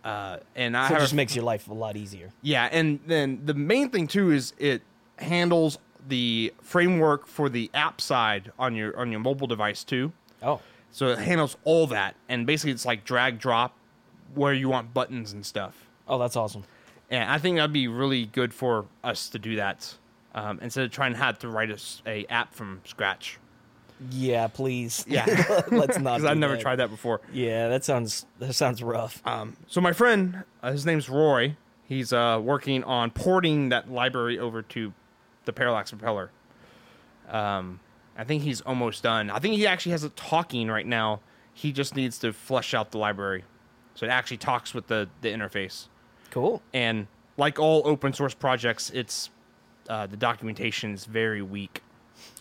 Uh, 0.03 0.37
and 0.55 0.77
I 0.77 0.87
So 0.89 0.95
it 0.95 0.99
just 0.99 1.13
a- 1.13 1.15
makes 1.15 1.35
your 1.35 1.43
life 1.45 1.67
a 1.67 1.73
lot 1.73 1.97
easier. 1.97 2.29
yeah, 2.41 2.69
and 2.71 2.99
then 3.07 3.41
the 3.45 3.53
main 3.53 3.89
thing 3.89 4.07
too 4.07 4.31
is 4.31 4.53
it 4.57 4.81
handles 5.17 5.79
the 6.07 6.53
framework 6.61 7.27
for 7.27 7.49
the 7.49 7.69
app 7.73 7.99
side 7.99 8.51
on 8.57 8.75
your 8.75 8.97
on 8.97 9.11
your 9.11 9.19
mobile 9.19 9.47
device 9.47 9.83
too. 9.83 10.13
Oh. 10.41 10.61
So 10.91 11.07
it 11.09 11.19
handles 11.19 11.57
all 11.65 11.87
that, 11.87 12.15
and 12.29 12.45
basically 12.47 12.71
it's 12.71 12.85
like 12.85 13.03
drag 13.03 13.39
drop 13.39 13.75
where 14.33 14.53
you 14.53 14.69
want 14.69 14.93
buttons 14.93 15.33
and 15.33 15.45
stuff. 15.45 15.86
Oh, 16.07 16.17
that's 16.17 16.35
awesome. 16.35 16.63
And 17.09 17.29
I 17.29 17.37
think 17.37 17.57
that'd 17.57 17.71
be 17.73 17.87
really 17.87 18.25
good 18.25 18.53
for 18.53 18.85
us 19.03 19.29
to 19.29 19.39
do 19.39 19.55
that 19.57 19.95
um, 20.35 20.59
instead 20.61 20.83
of 20.85 20.91
trying 20.91 21.13
to 21.13 21.17
have 21.17 21.39
to 21.39 21.47
write 21.49 21.71
us 21.71 22.01
a 22.05 22.25
app 22.25 22.53
from 22.53 22.81
scratch. 22.85 23.39
Yeah, 24.11 24.47
please. 24.47 25.03
Yeah. 25.07 25.25
Let's 25.71 25.97
not. 25.97 26.17
Because 26.17 26.25
I've 26.25 26.37
never 26.37 26.53
that. 26.55 26.61
tried 26.61 26.75
that 26.77 26.89
before. 26.89 27.21
Yeah, 27.33 27.69
that 27.69 27.83
sounds 27.83 28.25
that 28.39 28.53
sounds 28.53 28.83
rough. 28.83 29.21
Um, 29.25 29.57
so 29.67 29.81
my 29.81 29.93
friend, 29.93 30.43
uh, 30.61 30.71
his 30.71 30.85
name's 30.85 31.09
Roy. 31.09 31.55
He's 31.83 32.11
uh, 32.13 32.39
working 32.43 32.83
on 32.83 33.11
porting 33.11 33.69
that 33.69 33.89
library 33.89 34.37
over 34.37 34.61
to 34.61 34.93
the 35.45 35.53
Parallax 35.53 35.91
Propeller. 35.91 36.31
Um, 37.29 37.79
I 38.17 38.23
think 38.23 38.43
he's 38.43 38.61
almost 38.61 39.03
done. 39.03 39.29
I 39.29 39.39
think 39.39 39.55
he 39.55 39.65
actually 39.65 39.93
has 39.93 40.03
it 40.03 40.15
talking 40.15 40.67
right 40.67 40.85
now. 40.85 41.21
He 41.53 41.71
just 41.71 41.95
needs 41.95 42.19
to 42.19 42.33
flush 42.33 42.73
out 42.73 42.91
the 42.91 42.97
library, 42.97 43.45
so 43.95 44.05
it 44.05 44.09
actually 44.09 44.37
talks 44.37 44.73
with 44.73 44.87
the 44.87 45.09
the 45.21 45.29
interface. 45.29 45.87
Cool. 46.31 46.61
And 46.73 47.07
like 47.37 47.59
all 47.59 47.81
open 47.85 48.13
source 48.13 48.33
projects, 48.33 48.89
it's 48.91 49.29
uh, 49.89 50.07
the 50.07 50.17
documentation 50.17 50.93
is 50.93 51.05
very 51.05 51.41
weak. 51.41 51.81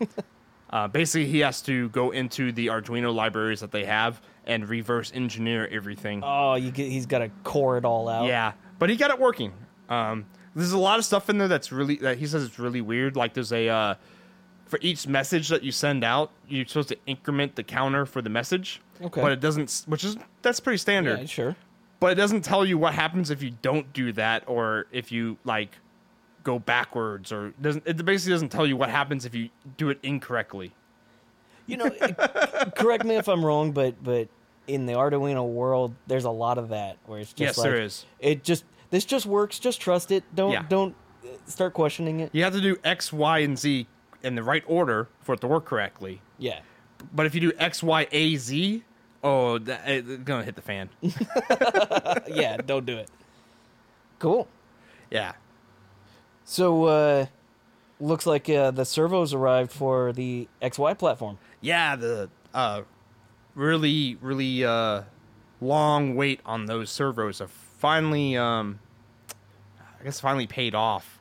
uh, 0.70 0.88
basically, 0.88 1.26
he 1.26 1.40
has 1.40 1.62
to 1.62 1.88
go 1.90 2.10
into 2.10 2.52
the 2.52 2.68
Arduino 2.68 3.14
libraries 3.14 3.60
that 3.60 3.70
they 3.70 3.84
have 3.84 4.20
and 4.46 4.68
reverse 4.68 5.12
engineer 5.14 5.68
everything. 5.70 6.22
Oh, 6.24 6.54
you 6.54 6.70
get, 6.70 6.90
he's 6.90 7.06
got 7.06 7.18
to 7.18 7.30
core 7.44 7.78
it 7.78 7.84
all 7.84 8.08
out. 8.08 8.26
Yeah, 8.26 8.52
but 8.78 8.90
he 8.90 8.96
got 8.96 9.10
it 9.10 9.18
working. 9.18 9.52
Um, 9.88 10.26
there's 10.54 10.72
a 10.72 10.78
lot 10.78 10.98
of 10.98 11.04
stuff 11.04 11.28
in 11.28 11.38
there 11.38 11.48
that's 11.48 11.70
really 11.70 11.96
that 11.96 12.18
he 12.18 12.26
says 12.26 12.44
it's 12.44 12.58
really 12.58 12.80
weird. 12.80 13.16
Like 13.16 13.34
there's 13.34 13.52
a 13.52 13.68
uh, 13.68 13.94
for 14.66 14.78
each 14.82 15.06
message 15.06 15.48
that 15.48 15.62
you 15.62 15.72
send 15.72 16.04
out, 16.04 16.30
you're 16.48 16.66
supposed 16.66 16.88
to 16.88 16.98
increment 17.06 17.56
the 17.56 17.62
counter 17.62 18.04
for 18.04 18.20
the 18.20 18.30
message. 18.30 18.80
Okay. 19.00 19.20
But 19.20 19.32
it 19.32 19.40
doesn't, 19.40 19.84
which 19.86 20.04
is 20.04 20.16
that's 20.42 20.60
pretty 20.60 20.78
standard. 20.78 21.20
Yeah, 21.20 21.26
sure. 21.26 21.56
But 21.98 22.12
it 22.12 22.14
doesn't 22.16 22.42
tell 22.42 22.64
you 22.64 22.76
what 22.78 22.94
happens 22.94 23.30
if 23.30 23.42
you 23.42 23.52
don't 23.62 23.90
do 23.92 24.12
that, 24.12 24.44
or 24.46 24.86
if 24.92 25.10
you 25.10 25.38
like 25.44 25.70
go 26.42 26.58
backwards, 26.58 27.32
or 27.32 27.52
doesn't. 27.60 27.84
It 27.86 28.04
basically 28.04 28.34
doesn't 28.34 28.50
tell 28.50 28.66
you 28.66 28.76
what 28.76 28.90
happens 28.90 29.24
if 29.24 29.34
you 29.34 29.48
do 29.76 29.88
it 29.90 29.98
incorrectly. 30.02 30.72
You 31.66 31.78
know, 31.78 31.90
correct 32.76 33.04
me 33.04 33.16
if 33.16 33.28
I'm 33.28 33.44
wrong, 33.44 33.72
but 33.72 34.02
but 34.04 34.28
in 34.66 34.86
the 34.86 34.92
Arduino 34.92 35.48
world, 35.48 35.94
there's 36.06 36.24
a 36.24 36.30
lot 36.30 36.58
of 36.58 36.68
that 36.68 36.98
where 37.06 37.20
it's 37.20 37.30
just 37.32 37.40
Yes, 37.40 37.58
like, 37.58 37.70
there 37.70 37.80
is. 37.82 38.04
It 38.20 38.44
just 38.44 38.64
this 38.90 39.04
just 39.04 39.26
works. 39.26 39.58
Just 39.58 39.80
trust 39.80 40.10
it. 40.12 40.22
Don't 40.34 40.52
Yeah. 40.52 40.64
don't 40.68 40.94
uh, 41.24 41.28
start 41.46 41.72
questioning 41.74 42.20
it. 42.20 42.30
You 42.32 42.44
have 42.44 42.52
to 42.52 42.60
do 42.60 42.76
X, 42.84 43.12
Y, 43.12 43.38
and 43.38 43.58
Z 43.58 43.86
in 44.22 44.34
the 44.34 44.42
right 44.42 44.64
order 44.66 45.08
for 45.22 45.32
it 45.34 45.40
to 45.40 45.46
work 45.48 45.64
correctly. 45.64 46.20
Yeah. 46.38 46.60
But 47.12 47.26
if 47.26 47.34
you 47.34 47.40
do 47.40 47.52
X, 47.58 47.82
Y, 47.82 48.06
A, 48.12 48.36
Z, 48.36 48.84
oh, 49.26 49.58
that, 49.58 49.82
it's 49.86 50.08
gonna 50.24 50.44
hit 50.44 50.56
the 50.56 50.62
fan. 50.62 50.88
yeah. 52.28 52.56
Don't 52.58 52.86
do 52.86 52.98
it. 52.98 53.10
Cool. 54.18 54.48
yeah. 55.10 55.32
So 56.44 56.84
uh 56.84 57.26
looks 58.00 58.26
like 58.26 58.48
uh, 58.48 58.70
the 58.70 58.84
servos 58.84 59.32
arrived 59.32 59.72
for 59.72 60.12
the 60.12 60.48
XY 60.62 60.98
platform. 60.98 61.38
Yeah, 61.60 61.96
the 61.96 62.30
uh, 62.54 62.82
really, 63.54 64.16
really 64.20 64.64
uh, 64.64 65.02
long 65.60 66.14
wait 66.14 66.40
on 66.44 66.66
those 66.66 66.90
servos 66.90 67.38
have 67.38 67.50
finally, 67.50 68.36
um, 68.36 68.80
I 70.00 70.04
guess, 70.04 70.20
finally 70.20 70.46
paid 70.46 70.74
off. 70.74 71.18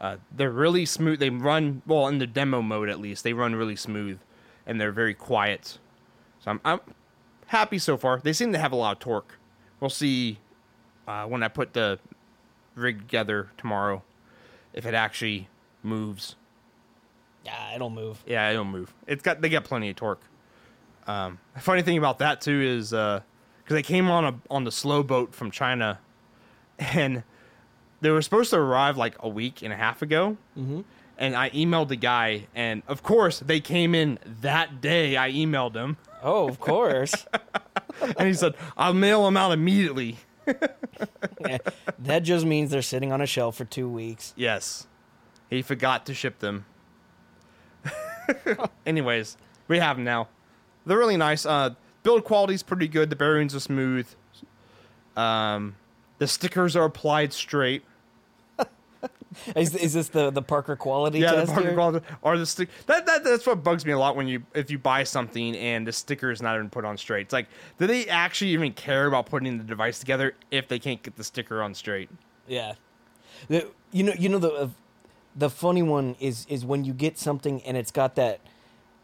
Uh, 0.00 0.16
they're 0.34 0.50
really 0.50 0.86
smooth. 0.86 1.18
They 1.18 1.30
run 1.30 1.82
well 1.86 2.06
in 2.08 2.18
the 2.18 2.26
demo 2.26 2.62
mode, 2.62 2.88
at 2.88 3.00
least. 3.00 3.24
They 3.24 3.32
run 3.32 3.54
really 3.54 3.76
smooth, 3.76 4.18
and 4.66 4.80
they're 4.80 4.92
very 4.92 5.14
quiet. 5.14 5.78
So 6.40 6.52
I'm, 6.52 6.60
I'm 6.64 6.80
happy 7.48 7.78
so 7.78 7.96
far. 7.96 8.20
They 8.20 8.32
seem 8.32 8.52
to 8.52 8.58
have 8.58 8.72
a 8.72 8.76
lot 8.76 8.92
of 8.92 8.98
torque. 9.00 9.38
We'll 9.80 9.90
see 9.90 10.38
uh, 11.06 11.24
when 11.26 11.42
I 11.42 11.48
put 11.48 11.72
the 11.72 11.98
rig 12.74 13.00
together 13.00 13.50
tomorrow 13.58 14.02
if 14.72 14.86
it 14.86 14.94
actually 14.94 15.48
moves. 15.82 16.36
Yeah, 17.44 17.74
it'll 17.74 17.90
move. 17.90 18.22
Yeah, 18.26 18.50
it'll 18.50 18.64
move. 18.64 18.92
It's 19.06 19.22
got 19.22 19.40
they 19.40 19.48
got 19.48 19.64
plenty 19.64 19.90
of 19.90 19.96
torque. 19.96 20.22
Um, 21.06 21.38
funny 21.58 21.82
thing 21.82 21.96
about 21.96 22.18
that 22.18 22.40
too 22.40 22.60
is 22.60 22.90
because 22.90 23.22
they 23.70 23.82
came 23.82 24.10
on 24.10 24.24
a 24.24 24.34
on 24.50 24.64
the 24.64 24.72
slow 24.72 25.02
boat 25.02 25.34
from 25.34 25.50
China, 25.50 25.98
and 26.78 27.22
they 28.00 28.10
were 28.10 28.22
supposed 28.22 28.50
to 28.50 28.56
arrive 28.56 28.96
like 28.96 29.16
a 29.20 29.28
week 29.28 29.62
and 29.62 29.72
a 29.72 29.76
half 29.76 30.02
ago. 30.02 30.36
Mm-hmm. 30.56 30.82
And 31.20 31.34
I 31.34 31.50
emailed 31.50 31.88
the 31.88 31.96
guy, 31.96 32.46
and 32.54 32.82
of 32.86 33.02
course 33.02 33.40
they 33.40 33.58
came 33.58 33.94
in 33.94 34.18
that 34.40 34.80
day. 34.80 35.16
I 35.16 35.32
emailed 35.32 35.74
him, 35.74 35.96
Oh, 36.22 36.48
of 36.48 36.60
course. 36.60 37.26
and 38.18 38.28
he 38.28 38.34
said, 38.34 38.54
"I'll 38.76 38.94
mail 38.94 39.24
them 39.24 39.36
out 39.36 39.52
immediately." 39.52 40.18
Yeah, 41.40 41.58
that 42.00 42.20
just 42.20 42.44
means 42.44 42.70
they're 42.70 42.82
sitting 42.82 43.12
on 43.12 43.20
a 43.20 43.26
shelf 43.26 43.56
for 43.56 43.64
two 43.64 43.88
weeks. 43.88 44.32
Yes, 44.36 44.86
he 45.48 45.62
forgot 45.62 46.06
to 46.06 46.14
ship 46.14 46.40
them. 46.40 46.64
Anyways, 48.86 49.36
we 49.68 49.78
have 49.78 49.96
them 49.96 50.04
now. 50.04 50.28
They're 50.84 50.98
really 50.98 51.16
nice. 51.16 51.46
Uh, 51.46 51.74
build 52.02 52.24
quality's 52.24 52.62
pretty 52.62 52.88
good. 52.88 53.10
The 53.10 53.16
bearings 53.16 53.54
are 53.54 53.60
smooth. 53.60 54.08
Um, 55.16 55.76
the 56.18 56.26
stickers 56.26 56.74
are 56.74 56.84
applied 56.84 57.32
straight. 57.32 57.84
Is, 59.54 59.74
is 59.76 59.92
this 59.92 60.08
the, 60.08 60.30
the 60.30 60.42
Parker 60.42 60.74
quality 60.74 61.18
Yeah, 61.20 61.36
the 61.36 61.46
Parker 61.46 61.62
here? 61.62 61.74
quality 61.74 62.04
or 62.22 62.38
the 62.38 62.46
stick. 62.46 62.70
That, 62.86 63.06
that 63.06 63.22
that's 63.22 63.46
what 63.46 63.62
bugs 63.62 63.84
me 63.84 63.92
a 63.92 63.98
lot 63.98 64.16
when 64.16 64.26
you 64.26 64.42
if 64.54 64.70
you 64.70 64.78
buy 64.78 65.04
something 65.04 65.54
and 65.56 65.86
the 65.86 65.92
sticker 65.92 66.30
is 66.30 66.42
not 66.42 66.56
even 66.56 66.70
put 66.70 66.84
on 66.84 66.96
straight. 66.96 67.26
It's 67.26 67.32
like, 67.32 67.46
do 67.78 67.86
they 67.86 68.06
actually 68.08 68.50
even 68.52 68.72
care 68.72 69.06
about 69.06 69.26
putting 69.26 69.58
the 69.58 69.64
device 69.64 69.98
together 69.98 70.34
if 70.50 70.66
they 70.66 70.78
can't 70.78 71.02
get 71.02 71.16
the 71.16 71.24
sticker 71.24 71.62
on 71.62 71.74
straight? 71.74 72.08
Yeah. 72.48 72.74
The, 73.48 73.68
you 73.92 74.02
know, 74.02 74.14
you 74.18 74.28
know 74.28 74.38
the 74.38 74.50
uh, 74.50 74.68
the 75.36 75.50
funny 75.50 75.82
one 75.82 76.16
is 76.18 76.46
is 76.48 76.64
when 76.64 76.84
you 76.84 76.92
get 76.92 77.18
something 77.18 77.62
and 77.62 77.76
it's 77.76 77.92
got 77.92 78.16
that 78.16 78.40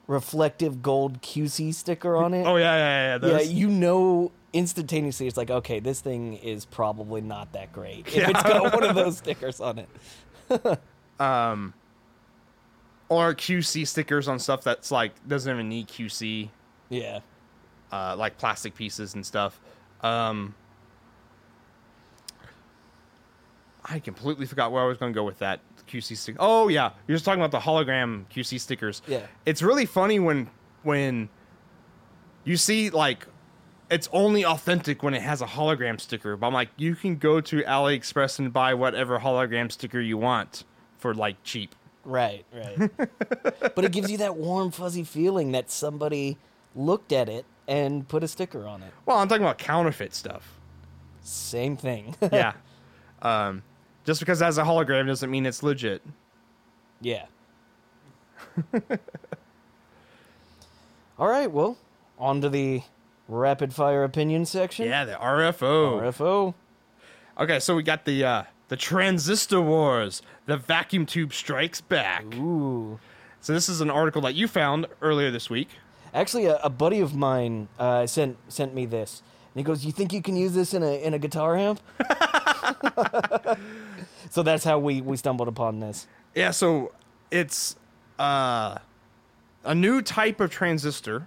reflective 0.06 0.82
gold 0.82 1.22
QC 1.22 1.74
sticker 1.74 2.16
on 2.16 2.34
it. 2.34 2.44
Oh 2.44 2.56
yeah, 2.56 2.76
yeah, 2.76 3.18
yeah. 3.22 3.30
yeah, 3.38 3.40
you 3.40 3.68
know 3.68 4.32
instantaneously 4.54 5.26
it's 5.26 5.37
like 5.37 5.50
okay, 5.50 5.80
this 5.80 6.00
thing 6.00 6.34
is 6.34 6.64
probably 6.64 7.20
not 7.20 7.52
that 7.52 7.73
great 7.73 8.06
if 8.06 8.14
Yeah. 8.14 8.30
it's 8.30 8.42
got 8.42 8.73
one 8.73 8.84
of 8.84 8.94
those 8.94 9.18
stickers 9.18 9.61
on 9.61 9.80
it. 9.80 9.88
um, 11.20 11.75
or 13.08 13.34
QC 13.34 13.87
stickers 13.87 14.28
on 14.28 14.38
stuff 14.38 14.62
that's 14.64 14.90
like 14.90 15.12
doesn't 15.28 15.52
even 15.52 15.68
need 15.68 15.88
QC. 15.88 16.49
Yeah. 16.88 17.20
uh, 17.92 18.14
like 18.16 18.38
plastic 18.38 18.75
pieces 18.75 19.14
and 19.14 19.25
stuff. 19.26 19.61
Um, 20.02 20.54
I 23.84 23.99
completely 23.99 24.46
forgot 24.46 24.73
where 24.73 24.82
I 24.82 24.87
was 24.87 24.96
going 24.99 25.12
to 25.12 25.14
go 25.14 25.25
with 25.25 25.38
that 25.40 25.61
QC 25.88 26.16
stick. 26.16 26.37
Oh 26.38 26.68
yeah, 26.68 26.90
you're 27.06 27.16
just 27.16 27.25
talking 27.25 27.40
about 27.42 27.50
the 27.50 27.58
hologram 27.64 28.25
QC 28.34 28.58
stickers. 28.61 29.02
Yeah. 29.06 29.26
it's 29.44 29.62
really 29.62 29.87
funny 29.87 30.18
when 30.18 30.49
when 30.82 31.28
you 32.44 32.56
see 32.56 32.90
like 32.90 33.26
it's 33.94 34.08
only 34.12 34.44
authentic 34.44 35.04
when 35.04 35.14
it 35.14 35.22
has 35.22 35.40
a 35.40 35.46
hologram 35.46 36.00
sticker. 36.00 36.36
But 36.36 36.48
I'm 36.48 36.52
like, 36.52 36.70
you 36.76 36.96
can 36.96 37.14
go 37.14 37.40
to 37.40 37.62
AliExpress 37.62 38.40
and 38.40 38.52
buy 38.52 38.74
whatever 38.74 39.20
hologram 39.20 39.70
sticker 39.70 40.00
you 40.00 40.18
want 40.18 40.64
for 40.98 41.14
like 41.14 41.36
cheap. 41.44 41.76
Right, 42.04 42.44
right. 42.52 42.90
but 43.76 43.84
it 43.84 43.92
gives 43.92 44.10
you 44.10 44.18
that 44.18 44.36
warm 44.36 44.72
fuzzy 44.72 45.04
feeling 45.04 45.52
that 45.52 45.70
somebody 45.70 46.38
looked 46.74 47.12
at 47.12 47.28
it 47.28 47.46
and 47.68 48.08
put 48.08 48.24
a 48.24 48.28
sticker 48.28 48.66
on 48.66 48.82
it. 48.82 48.92
Well, 49.06 49.18
I'm 49.18 49.28
talking 49.28 49.44
about 49.44 49.58
counterfeit 49.58 50.12
stuff. 50.12 50.58
Same 51.22 51.76
thing. 51.76 52.16
yeah. 52.32 52.54
Um, 53.22 53.62
just 54.04 54.18
because 54.18 54.42
it 54.42 54.44
has 54.44 54.58
a 54.58 54.64
hologram 54.64 55.06
doesn't 55.06 55.30
mean 55.30 55.46
it's 55.46 55.62
legit. 55.62 56.02
Yeah. 57.00 57.26
All 61.16 61.28
right, 61.28 61.48
well, 61.50 61.78
on 62.18 62.40
to 62.40 62.48
the 62.48 62.82
rapid 63.28 63.72
fire 63.72 64.04
opinion 64.04 64.44
section. 64.44 64.86
Yeah, 64.86 65.04
the 65.04 65.14
RFO. 65.14 66.00
RFO. 66.02 66.54
Okay, 67.38 67.58
so 67.58 67.74
we 67.74 67.82
got 67.82 68.04
the 68.04 68.24
uh, 68.24 68.42
the 68.68 68.76
transistor 68.76 69.60
wars. 69.60 70.22
The 70.46 70.56
vacuum 70.56 71.06
tube 71.06 71.32
strikes 71.32 71.80
back. 71.80 72.24
Ooh. 72.34 72.98
So 73.40 73.52
this 73.52 73.68
is 73.68 73.80
an 73.80 73.90
article 73.90 74.22
that 74.22 74.34
you 74.34 74.48
found 74.48 74.86
earlier 75.02 75.30
this 75.30 75.50
week. 75.50 75.68
Actually, 76.12 76.46
a, 76.46 76.56
a 76.58 76.70
buddy 76.70 77.00
of 77.00 77.14
mine 77.14 77.68
uh, 77.78 78.06
sent 78.06 78.36
sent 78.48 78.74
me 78.74 78.86
this, 78.86 79.22
and 79.54 79.60
he 79.60 79.64
goes, 79.64 79.84
"You 79.84 79.92
think 79.92 80.12
you 80.12 80.22
can 80.22 80.36
use 80.36 80.54
this 80.54 80.74
in 80.74 80.82
a 80.82 81.02
in 81.02 81.14
a 81.14 81.18
guitar 81.18 81.56
amp?" 81.56 81.80
so 84.30 84.42
that's 84.42 84.64
how 84.64 84.78
we 84.78 85.00
we 85.00 85.16
stumbled 85.16 85.48
upon 85.48 85.80
this. 85.80 86.06
Yeah, 86.34 86.52
so 86.52 86.92
it's 87.30 87.76
uh, 88.18 88.78
a 89.64 89.74
new 89.74 90.02
type 90.02 90.40
of 90.40 90.50
transistor 90.50 91.26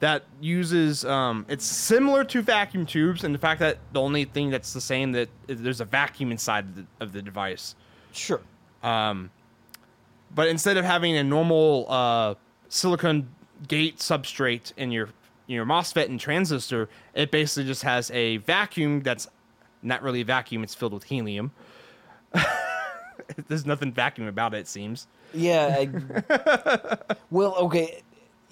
that 0.00 0.24
uses 0.40 1.04
um, 1.04 1.46
it's 1.48 1.64
similar 1.64 2.24
to 2.24 2.42
vacuum 2.42 2.86
tubes, 2.86 3.24
and 3.24 3.34
the 3.34 3.38
fact 3.38 3.60
that 3.60 3.78
the 3.92 4.00
only 4.00 4.24
thing 4.24 4.50
that's 4.50 4.72
the 4.72 4.80
same 4.80 5.12
that 5.12 5.28
there's 5.46 5.80
a 5.80 5.84
vacuum 5.84 6.30
inside 6.32 6.64
of 6.64 6.76
the, 6.76 6.86
of 7.00 7.12
the 7.12 7.22
device. 7.22 7.74
Sure. 8.12 8.40
But 10.34 10.48
instead 10.48 10.76
of 10.76 10.84
having 10.84 11.16
a 11.16 11.24
normal 11.24 11.86
uh, 11.88 12.34
silicon 12.68 13.28
gate 13.68 13.98
substrate 13.98 14.72
in 14.76 14.90
your 14.90 15.08
your 15.46 15.66
MOSFET 15.66 16.06
and 16.06 16.18
transistor, 16.18 16.88
it 17.14 17.30
basically 17.30 17.64
just 17.64 17.82
has 17.82 18.10
a 18.12 18.38
vacuum 18.38 19.02
that's 19.02 19.28
not 19.82 20.02
really 20.02 20.22
a 20.22 20.24
vacuum. 20.24 20.62
It's 20.64 20.74
filled 20.74 20.94
with 20.94 21.04
helium. 21.04 21.52
There's 23.48 23.66
nothing 23.66 23.92
vacuum 23.92 24.26
about 24.26 24.54
it. 24.54 24.60
It 24.60 24.68
seems. 24.68 25.06
Yeah. 25.34 25.76
I, 25.78 26.98
well, 27.30 27.54
okay. 27.56 28.02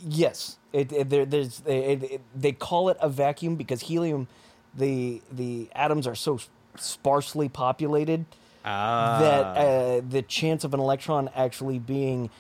Yes, 0.05 0.59
it, 0.73 0.93
it, 0.93 1.11
there, 1.11 1.25
there's 1.25 1.63
it, 1.67 2.21
they 2.35 2.53
call 2.53 2.89
it 2.89 2.97
a 3.01 3.09
vacuum 3.09 3.57
because 3.57 3.83
helium, 3.83 4.29
the 4.75 5.23
the 5.31 5.69
atoms 5.75 6.07
are 6.07 6.15
so 6.15 6.39
sparsely 6.77 7.49
populated 7.49 8.25
that 8.65 9.57
uh, 9.57 10.01
the 10.09 10.23
chance 10.23 10.65
of 10.65 10.75
an 10.75 10.81
electron 10.81 11.31
actually 11.35 11.79
being 11.79 12.31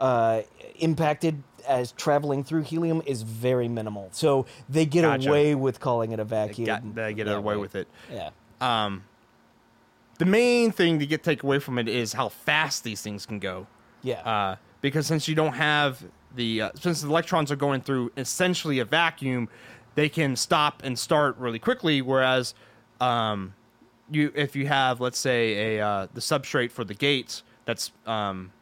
uh, 0.00 0.42
impacted 0.78 1.42
as 1.66 1.92
traveling 1.92 2.44
through 2.44 2.62
helium 2.62 3.02
is 3.06 3.22
very 3.22 3.68
minimal. 3.68 4.08
So 4.12 4.46
they 4.68 4.86
get 4.86 5.02
Gotcha. 5.02 5.28
away 5.28 5.54
with 5.54 5.80
calling 5.80 6.12
it 6.12 6.20
a 6.20 6.24
vacuum. 6.24 6.66
Got, 6.66 6.94
they 6.94 7.14
get 7.14 7.28
away 7.28 7.54
way. 7.54 7.56
with 7.56 7.74
it. 7.74 7.88
Yeah. 8.12 8.30
The 10.18 10.24
main 10.24 10.70
thing 10.72 10.98
to 10.98 11.06
get 11.06 11.22
take 11.22 11.42
away 11.42 11.58
from 11.58 11.78
it 11.78 11.88
is 11.88 12.12
how 12.14 12.28
fast 12.30 12.84
these 12.84 13.02
things 13.02 13.26
can 13.26 13.38
go. 13.38 13.66
Yeah. 14.02 14.20
uh, 14.20 14.56
because 14.80 15.06
since 15.06 15.26
you 15.26 15.34
don't 15.34 15.54
have 15.54 16.02
the 16.36 16.62
uh, 16.62 16.70
since 16.74 17.00
the 17.00 17.08
electrons 17.08 17.50
are 17.50 17.56
going 17.56 17.80
through 17.80 18.12
essentially 18.16 18.78
a 18.78 18.84
vacuum, 18.84 19.48
they 19.94 20.08
can 20.08 20.36
stop 20.36 20.82
and 20.84 20.98
start 20.98 21.36
really 21.38 21.58
quickly. 21.58 22.02
Whereas, 22.02 22.54
um, 23.00 23.54
you 24.10 24.32
if 24.34 24.54
you 24.54 24.66
have 24.68 25.00
let's 25.00 25.18
say 25.18 25.76
a 25.76 25.84
uh, 25.84 26.06
the 26.14 26.20
substrate 26.20 26.70
for 26.70 26.84
the 26.84 26.94
gates 26.94 27.42
that's 27.64 27.90
um, 28.06 28.52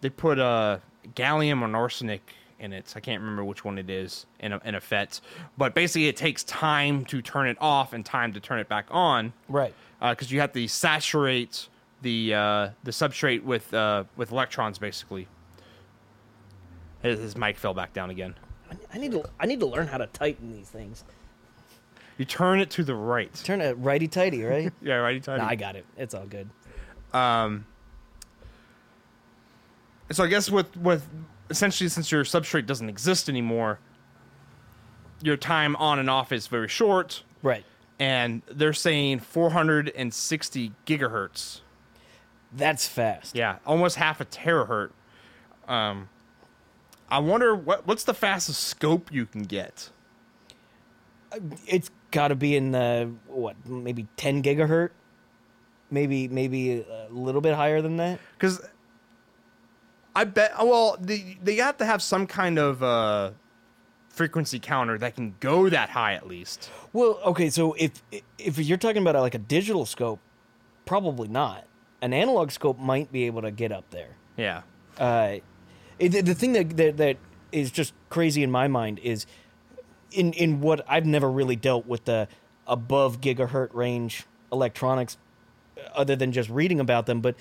they 0.00 0.10
put 0.10 0.38
a 0.38 0.80
gallium 1.14 1.62
or 1.62 1.76
arsenic 1.76 2.32
in 2.58 2.72
it. 2.72 2.92
I 2.96 3.00
can't 3.00 3.20
remember 3.20 3.44
which 3.44 3.64
one 3.64 3.78
it 3.78 3.90
is 3.90 4.26
in 4.40 4.52
a, 4.52 4.60
in 4.64 4.74
a 4.74 4.80
FET, 4.80 5.20
but 5.58 5.74
basically 5.74 6.08
it 6.08 6.16
takes 6.16 6.42
time 6.44 7.04
to 7.06 7.20
turn 7.20 7.48
it 7.48 7.58
off 7.60 7.92
and 7.92 8.04
time 8.04 8.32
to 8.32 8.40
turn 8.40 8.58
it 8.58 8.68
back 8.68 8.86
on 8.90 9.32
right. 9.48 9.74
because 10.00 10.32
you 10.32 10.40
have 10.40 10.52
to 10.54 10.66
saturate 10.66 11.68
the 12.02 12.34
uh, 12.34 12.68
the 12.84 12.90
substrate 12.90 13.42
with 13.42 13.72
uh, 13.74 14.04
with 14.16 14.32
electrons 14.32 14.78
basically. 14.78 15.28
His, 17.02 17.18
his 17.20 17.36
mic 17.36 17.56
fell 17.58 17.74
back 17.74 17.92
down 17.92 18.10
again. 18.10 18.34
I 18.92 18.98
need 18.98 19.12
to 19.12 19.24
I 19.38 19.46
need 19.46 19.60
to 19.60 19.66
learn 19.66 19.86
how 19.86 19.98
to 19.98 20.06
tighten 20.08 20.52
these 20.52 20.68
things. 20.68 21.04
You 22.18 22.24
turn 22.24 22.60
it 22.60 22.70
to 22.70 22.82
the 22.84 22.94
right. 22.94 23.32
Turn 23.44 23.60
it 23.60 23.74
righty 23.74 24.08
tighty, 24.08 24.42
right? 24.42 24.72
Yeah, 24.82 24.94
righty 24.96 25.20
tighty. 25.20 25.42
Nah, 25.42 25.48
I 25.48 25.54
got 25.54 25.76
it. 25.76 25.84
It's 25.96 26.14
all 26.14 26.26
good. 26.26 26.48
Um. 27.12 27.66
so 30.10 30.24
I 30.24 30.26
guess 30.28 30.50
with 30.50 30.76
with 30.76 31.06
essentially 31.50 31.88
since 31.88 32.10
your 32.10 32.24
substrate 32.24 32.66
doesn't 32.66 32.88
exist 32.88 33.28
anymore, 33.28 33.78
your 35.22 35.36
time 35.36 35.76
on 35.76 35.98
and 35.98 36.10
off 36.10 36.32
is 36.32 36.46
very 36.48 36.68
short, 36.68 37.22
Right. 37.42 37.64
and 37.98 38.42
they're 38.50 38.72
saying 38.72 39.20
460 39.20 40.72
gigahertz. 40.86 41.60
That's 42.52 42.88
fast. 42.88 43.36
Yeah, 43.36 43.58
almost 43.66 43.96
half 43.96 44.20
a 44.20 44.24
terahertz. 44.24 44.90
Um, 45.68 46.08
I 47.10 47.18
wonder 47.18 47.54
what 47.54 47.86
what's 47.86 48.04
the 48.04 48.14
fastest 48.14 48.62
scope 48.64 49.12
you 49.12 49.26
can 49.26 49.42
get. 49.42 49.90
It's 51.66 51.90
got 52.10 52.28
to 52.28 52.34
be 52.34 52.56
in 52.56 52.72
the 52.72 53.12
what, 53.26 53.56
maybe 53.66 54.06
10 54.16 54.42
gigahertz? 54.42 54.90
Maybe 55.90 56.28
maybe 56.28 56.80
a 56.80 57.08
little 57.10 57.40
bit 57.40 57.54
higher 57.54 57.80
than 57.80 57.96
that. 57.98 58.18
Because 58.34 58.60
I 60.16 60.24
bet, 60.24 60.52
well, 60.58 60.96
they, 60.98 61.36
they 61.42 61.56
have 61.56 61.76
to 61.76 61.84
have 61.84 62.02
some 62.02 62.26
kind 62.26 62.58
of 62.58 62.82
uh, 62.82 63.32
frequency 64.08 64.58
counter 64.58 64.96
that 64.98 65.14
can 65.14 65.36
go 65.40 65.68
that 65.68 65.90
high 65.90 66.14
at 66.14 66.26
least. 66.26 66.70
Well, 66.92 67.20
okay, 67.26 67.50
so 67.50 67.74
if 67.74 68.02
if 68.38 68.58
you're 68.58 68.78
talking 68.78 69.02
about 69.02 69.14
like 69.16 69.34
a 69.34 69.38
digital 69.38 69.84
scope, 69.84 70.18
probably 70.86 71.28
not. 71.28 71.66
An 72.00 72.12
analog 72.12 72.50
scope 72.50 72.78
might 72.78 73.12
be 73.12 73.24
able 73.24 73.42
to 73.42 73.50
get 73.50 73.72
up 73.72 73.90
there. 73.90 74.16
Yeah. 74.36 74.62
Uh, 74.98 75.36
it, 75.98 76.24
the 76.24 76.34
thing 76.34 76.52
that, 76.54 76.76
that 76.76 76.96
that 76.98 77.16
is 77.52 77.70
just 77.70 77.94
crazy 78.10 78.42
in 78.42 78.50
my 78.50 78.68
mind 78.68 78.98
is 79.00 79.26
in 80.12 80.32
in 80.34 80.60
what 80.60 80.84
I've 80.88 81.06
never 81.06 81.30
really 81.30 81.56
dealt 81.56 81.86
with 81.86 82.04
the 82.04 82.28
above 82.66 83.20
gigahertz 83.20 83.74
range 83.74 84.24
electronics, 84.52 85.16
other 85.94 86.16
than 86.16 86.32
just 86.32 86.48
reading 86.50 86.80
about 86.80 87.06
them. 87.06 87.20
But 87.20 87.36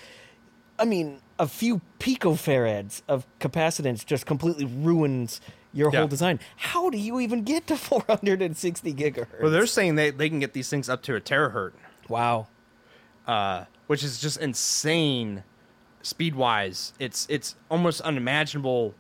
I 0.77 0.85
mean, 0.85 1.19
a 1.39 1.47
few 1.47 1.81
picofarads 1.99 3.01
of 3.07 3.25
capacitance 3.39 4.05
just 4.05 4.25
completely 4.25 4.65
ruins 4.65 5.39
your 5.73 5.91
Yeah. 5.91 5.99
whole 5.99 6.07
design. 6.07 6.39
How 6.57 6.89
do 6.89 6.97
you 6.97 7.19
even 7.19 7.43
get 7.43 7.67
to 7.67 7.77
460 7.77 8.93
gigahertz? 8.93 9.41
Well, 9.41 9.51
they're 9.51 9.65
saying 9.65 9.95
they, 9.95 10.09
they 10.11 10.29
can 10.29 10.39
get 10.39 10.53
these 10.53 10.69
things 10.69 10.89
up 10.89 11.01
to 11.03 11.15
a 11.15 11.21
terahertz, 11.21 11.73
wow. 12.09 12.47
uh, 13.27 13.65
which 13.87 14.03
is 14.03 14.19
just 14.19 14.37
insane 14.37 15.43
speed 16.05 16.35
wise. 16.35 16.93
It's 16.99 17.25
it's 17.29 17.55
almost 17.69 18.01
unimaginable 18.01 18.93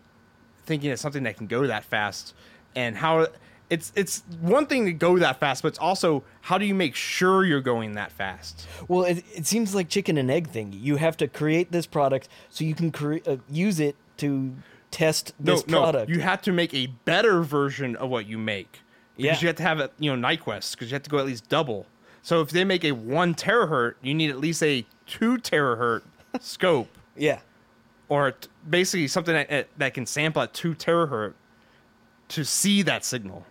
thinking 0.65 0.91
of 0.91 0.99
something 0.99 1.23
that 1.23 1.37
can 1.37 1.47
go 1.47 1.67
that 1.67 1.83
fast 1.85 2.33
and 2.75 2.97
how 2.97 3.27
it's 3.69 3.91
it's 3.95 4.23
one 4.41 4.65
thing 4.65 4.85
to 4.85 4.93
go 4.93 5.17
that 5.19 5.39
fast, 5.39 5.61
but 5.61 5.69
it's 5.69 5.79
also 5.79 6.23
how 6.41 6.57
do 6.57 6.65
you 6.65 6.75
make 6.75 6.95
sure 6.95 7.43
you're 7.45 7.61
going 7.61 7.93
that 7.93 8.11
fast? 8.11 8.67
Well, 8.87 9.03
it, 9.05 9.23
it 9.33 9.45
seems 9.45 9.73
like 9.75 9.89
chicken 9.89 10.17
and 10.17 10.29
egg 10.29 10.49
thing. 10.49 10.73
You 10.73 10.97
have 10.97 11.15
to 11.17 11.27
create 11.27 11.71
this 11.71 11.85
product 11.85 12.27
so 12.49 12.63
you 12.63 12.75
can 12.75 12.91
cre- 12.91 13.17
uh, 13.27 13.37
use 13.49 13.79
it 13.79 13.95
to 14.17 14.53
test 14.91 15.33
No, 15.39 15.53
this 15.53 15.63
product. 15.63 16.09
no, 16.09 16.15
you 16.15 16.21
have 16.21 16.41
to 16.43 16.51
make 16.51 16.73
a 16.73 16.87
better 17.05 17.41
version 17.43 17.95
of 17.95 18.09
what 18.09 18.27
you 18.27 18.37
make. 18.37 18.79
Because 19.17 19.37
Yeah. 19.37 19.41
you 19.41 19.47
have 19.47 19.55
to 19.57 19.63
have 19.63 19.79
it, 19.79 19.93
you 19.97 20.15
know, 20.15 20.27
Nyquist, 20.27 20.71
because 20.71 20.89
you 20.91 20.95
have 20.95 21.03
to 21.03 21.09
go 21.09 21.19
at 21.19 21.25
least 21.25 21.47
double. 21.49 21.85
So 22.21 22.41
if 22.41 22.49
they 22.49 22.63
make 22.65 22.83
a 22.83 22.91
one 22.91 23.33
terahertz, 23.35 23.95
you 24.01 24.13
need 24.13 24.29
at 24.29 24.39
least 24.39 24.61
a 24.63 24.85
two 25.07 25.37
terahertz 25.37 26.01
scope, 26.41 26.89
yeah. 27.15 27.39
or 28.09 28.31
t- 28.31 28.49
basically 28.69 29.07
something 29.07 29.33
that, 29.33 29.67
that 29.77 29.93
can 29.93 30.05
sample 30.05 30.41
at 30.41 30.53
two 30.53 30.73
terahertz 30.75 31.33
to 32.29 32.43
see 32.43 32.81
that 32.83 33.05
signal. 33.05 33.45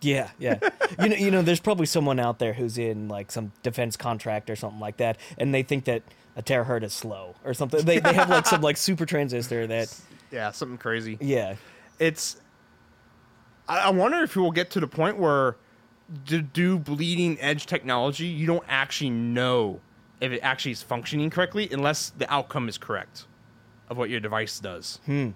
Yeah, 0.00 0.30
yeah. 0.38 0.58
you 1.02 1.08
know, 1.08 1.16
you 1.16 1.30
know, 1.30 1.42
there's 1.42 1.60
probably 1.60 1.86
someone 1.86 2.20
out 2.20 2.38
there 2.38 2.52
who's 2.52 2.78
in 2.78 3.08
like 3.08 3.30
some 3.32 3.52
defense 3.62 3.96
contract 3.96 4.48
or 4.50 4.56
something 4.56 4.80
like 4.80 4.98
that, 4.98 5.18
and 5.38 5.52
they 5.52 5.62
think 5.62 5.84
that 5.84 6.02
a 6.36 6.42
terahertz 6.42 6.84
is 6.84 6.92
slow 6.92 7.34
or 7.44 7.52
something. 7.54 7.84
They 7.84 7.98
they 7.98 8.12
have 8.12 8.30
like 8.30 8.46
some 8.46 8.60
like 8.60 8.76
super 8.76 9.06
transistor 9.06 9.66
that, 9.66 9.94
Yeah, 10.30 10.50
something 10.52 10.78
crazy. 10.78 11.16
yeah, 11.20 11.56
It's. 11.98 12.36
I, 13.68 13.80
I 13.80 13.90
wonder 13.90 14.18
if 14.22 14.36
we 14.36 14.42
will 14.42 14.52
get 14.52 14.70
to 14.70 14.80
the 14.80 14.86
point 14.86 15.18
where 15.18 15.56
to 16.26 16.40
do 16.42 16.78
bleeding 16.78 17.38
edge 17.40 17.66
technology, 17.66 18.26
you 18.26 18.46
don't 18.46 18.64
actually 18.68 19.10
know 19.10 19.80
if 20.20 20.32
it 20.32 20.40
actually 20.40 20.72
is 20.72 20.82
functioning 20.82 21.30
correctly 21.30 21.68
unless 21.70 22.10
the 22.10 22.30
outcome 22.32 22.68
is 22.68 22.78
correct 22.78 23.26
of 23.88 23.96
what 23.96 24.10
your 24.10 24.20
device 24.20 24.58
does. 24.60 25.00
Hmm. 25.06 25.30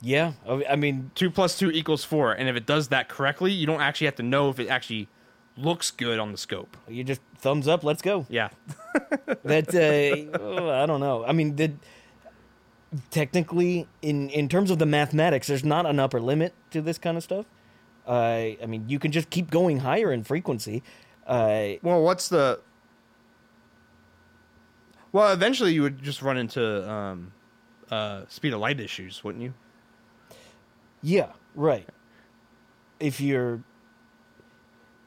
Yeah. 0.00 0.32
I 0.48 0.64
I 0.70 0.76
mean, 0.76 1.10
Two 1.14 1.30
plus 1.30 1.56
two 1.58 1.70
equals 1.70 2.04
four, 2.04 2.32
and 2.32 2.48
if 2.48 2.56
it 2.56 2.66
does 2.66 2.88
that 2.88 3.08
correctly, 3.08 3.52
you 3.52 3.66
don't 3.66 3.80
actually 3.80 4.06
have 4.06 4.16
to 4.16 4.22
know 4.22 4.48
if 4.50 4.58
it 4.58 4.68
actually 4.68 5.08
looks 5.56 5.90
good 5.90 6.18
on 6.18 6.32
the 6.32 6.38
scope. 6.38 6.76
you 6.88 7.04
just 7.04 7.20
thumbs 7.38 7.68
up, 7.68 7.84
let's 7.84 8.02
go. 8.02 8.26
Yeah, 8.28 8.48
that 9.44 9.68
uh, 9.74 10.38
oh, 10.40 10.70
I 10.70 10.86
don't 10.86 11.00
know. 11.00 11.24
I 11.24 11.32
mean, 11.32 11.56
the, 11.56 11.72
technically, 13.10 13.86
in 14.00 14.28
in 14.30 14.48
terms 14.48 14.70
of 14.70 14.78
the 14.78 14.86
mathematics, 14.86 15.46
there's 15.46 15.64
not 15.64 15.86
an 15.86 16.00
upper 16.00 16.20
limit 16.20 16.54
to 16.70 16.80
this 16.82 16.98
kind 16.98 17.16
of 17.16 17.22
stuff. 17.22 17.46
Uh, 18.06 18.10
I 18.62 18.66
mean, 18.66 18.88
you 18.88 18.98
can 18.98 19.12
just 19.12 19.30
keep 19.30 19.50
going 19.50 19.78
higher 19.80 20.12
in 20.12 20.24
frequency. 20.24 20.82
Uh, 21.26 21.74
Well, 21.82 22.02
what's 22.02 22.28
the? 22.28 22.60
Well, 25.12 25.32
eventually 25.32 25.72
you 25.74 25.82
would 25.82 26.02
just 26.02 26.22
run 26.22 26.36
into 26.38 26.90
um, 26.90 27.32
uh, 27.90 28.22
speed 28.28 28.52
of 28.54 28.60
light 28.60 28.80
issues, 28.80 29.22
wouldn't 29.22 29.42
you? 29.44 29.54
yeah, 31.02 31.32
right. 31.54 31.88
If 33.00 33.20
you're, 33.20 33.62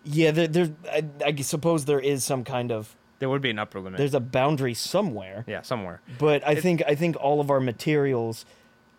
yeah, 0.04 0.32
there, 0.32 0.48
there 0.48 0.70
I, 0.91 1.06
I 1.26 1.36
suppose 1.38 1.86
there 1.86 2.00
is 2.00 2.24
some 2.24 2.44
kind 2.44 2.72
of 2.72 2.96
There 3.20 3.30
would 3.30 3.41
be 3.41 3.50
an 3.50 3.60
upper 3.60 3.80
limit. 3.80 3.98
there's 3.98 4.13
a 4.13 4.20
boundary 4.20 4.74
somewhere. 4.74 5.46
yeah, 5.48 5.62
somewhere. 5.62 6.02
but 6.20 6.46
I 6.46 6.56
think 6.56 6.84
I 6.86 6.96
think 6.96 7.15
all 7.20 7.39
of 7.39 7.50
our 7.50 7.62
materials 7.62 8.46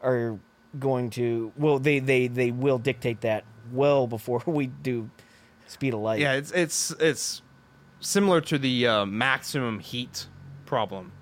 are 0.02 0.38
going 0.78 1.10
to 1.10 1.52
well 1.56 1.78
they 1.78 1.98
they 2.00 2.26
they 2.26 2.50
will 2.50 2.78
dictate 2.78 3.20
that 3.22 3.44
well 3.72 4.06
before 4.06 4.42
we 4.46 4.66
do 4.66 5.10
speed 5.66 5.92
of 5.94 6.00
light. 6.00 6.20
Yeah, 6.20 6.32
it's 6.32 6.50
it's 6.52 6.90
it's 6.98 7.42
similar 8.00 8.40
to 8.40 8.56
the 8.58 8.86
uh, 8.86 9.06
maximum 9.06 9.80
heat 9.80 10.26
problem. 10.66 11.12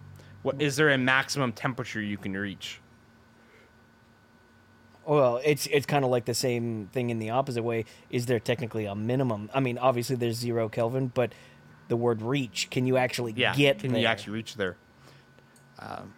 What 0.42 0.60
is 0.60 0.76
there 0.76 0.90
a 0.90 0.98
maximum 0.98 1.52
temperature 1.52 2.00
you 2.02 2.16
can 2.18 2.36
reach? 2.36 2.80
Well, 5.06 5.40
it's 5.44 5.66
it's 5.66 5.84
kind 5.86 6.04
of 6.04 6.10
like 6.10 6.24
the 6.24 6.34
same 6.34 6.88
thing 6.92 7.10
in 7.10 7.18
the 7.18 7.30
opposite 7.30 7.62
way. 7.62 7.84
Is 8.10 8.26
there 8.26 8.40
technically 8.40 8.86
a 8.86 8.94
minimum? 8.94 9.50
I 9.52 9.60
mean, 9.60 9.76
obviously 9.78 10.16
there's 10.16 10.36
zero 10.36 10.68
Kelvin, 10.68 11.08
but 11.08 11.32
the 11.88 11.96
word 11.96 12.22
reach, 12.22 12.68
can 12.70 12.86
you 12.86 12.96
actually 12.96 13.32
Yeah, 13.36 13.54
get 13.54 13.80
can 13.80 13.92
there? 13.92 14.00
you 14.00 14.06
actually 14.06 14.32
reach 14.32 14.56
there? 14.56 14.76
Um, 15.78 16.14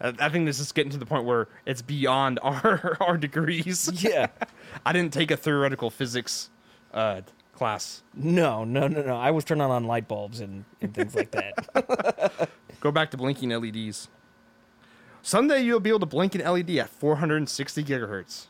I, 0.00 0.12
I 0.18 0.28
think 0.28 0.46
this 0.46 0.58
is 0.58 0.72
getting 0.72 0.90
to 0.90 0.98
the 0.98 1.06
point 1.06 1.24
where 1.24 1.46
it's 1.66 1.82
beyond 1.82 2.40
our 2.42 2.96
our 3.00 3.16
degrees. 3.16 3.90
Yeah. 4.02 4.26
I 4.86 4.92
didn't 4.92 5.12
take 5.12 5.30
a 5.30 5.36
theoretical 5.36 5.90
physics 5.90 6.50
uh, 6.92 7.20
class. 7.56 8.02
No, 8.14 8.64
no, 8.64 8.86
no, 8.88 9.02
no. 9.02 9.16
I 9.16 9.30
was 9.30 9.44
turning 9.44 9.62
on 9.62 9.84
light 9.84 10.06
bulbs 10.08 10.40
and, 10.40 10.64
and 10.80 10.94
things 10.94 11.14
like 11.14 11.30
that. 11.32 12.48
Go 12.80 12.92
back 12.92 13.10
to 13.12 13.16
blinking 13.16 13.50
LEDs. 13.50 14.08
Someday 15.22 15.62
you'll 15.62 15.80
be 15.80 15.90
able 15.90 16.00
to 16.00 16.06
blink 16.06 16.34
an 16.34 16.42
LED 16.42 16.70
at 16.76 16.88
460 16.88 17.84
gigahertz. 17.84 18.46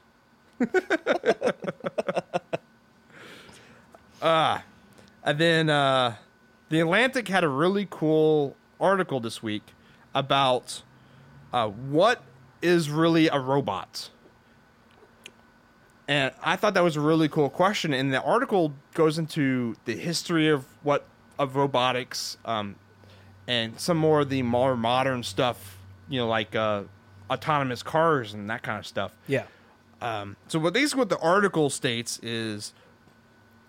Ah, 4.23 4.65
and 5.23 5.39
then 5.39 5.69
uh, 5.69 6.17
the 6.71 6.81
Atlantic 6.81 7.29
had 7.29 7.45
a 7.45 7.49
really 7.49 7.87
cool 7.91 8.57
article 8.81 9.21
this 9.21 9.43
week 9.43 9.63
about 10.15 10.83
uh, 11.53 11.69
what 11.69 12.23
is 12.63 12.91
really 12.91 13.29
a 13.29 13.39
robot. 13.39 14.11
And 16.09 16.33
I 16.43 16.57
thought 16.57 16.75
that 16.75 16.85
was 16.85 16.97
a 16.97 17.01
really 17.01 17.29
cool 17.29 17.51
question. 17.51 17.93
And 17.93 18.13
the 18.13 18.23
article 18.23 18.73
goes 18.95 19.19
into 19.19 19.77
the 19.87 19.97
history 19.97 20.49
of 20.49 20.65
what 20.83 21.05
of 21.39 21.57
robotics, 21.57 22.39
um, 22.45 22.77
and 23.47 23.79
some 23.79 23.97
more 23.97 24.21
of 24.21 24.29
the 24.29 24.43
more 24.43 24.77
modern 24.77 25.23
stuff. 25.23 25.79
You 26.09 26.21
know, 26.21 26.29
like 26.29 26.55
uh, 26.55 26.85
autonomous 27.31 27.83
cars 27.83 28.35
and 28.35 28.49
that 28.51 28.63
kind 28.63 28.79
of 28.79 28.87
stuff. 28.87 29.13
yeah. 29.27 29.45
Um, 30.01 30.37
so 30.47 30.59
what 30.59 30.75
basically 30.75 31.01
what 31.01 31.09
the 31.09 31.19
article 31.19 31.71
states 31.71 32.19
is 32.23 32.75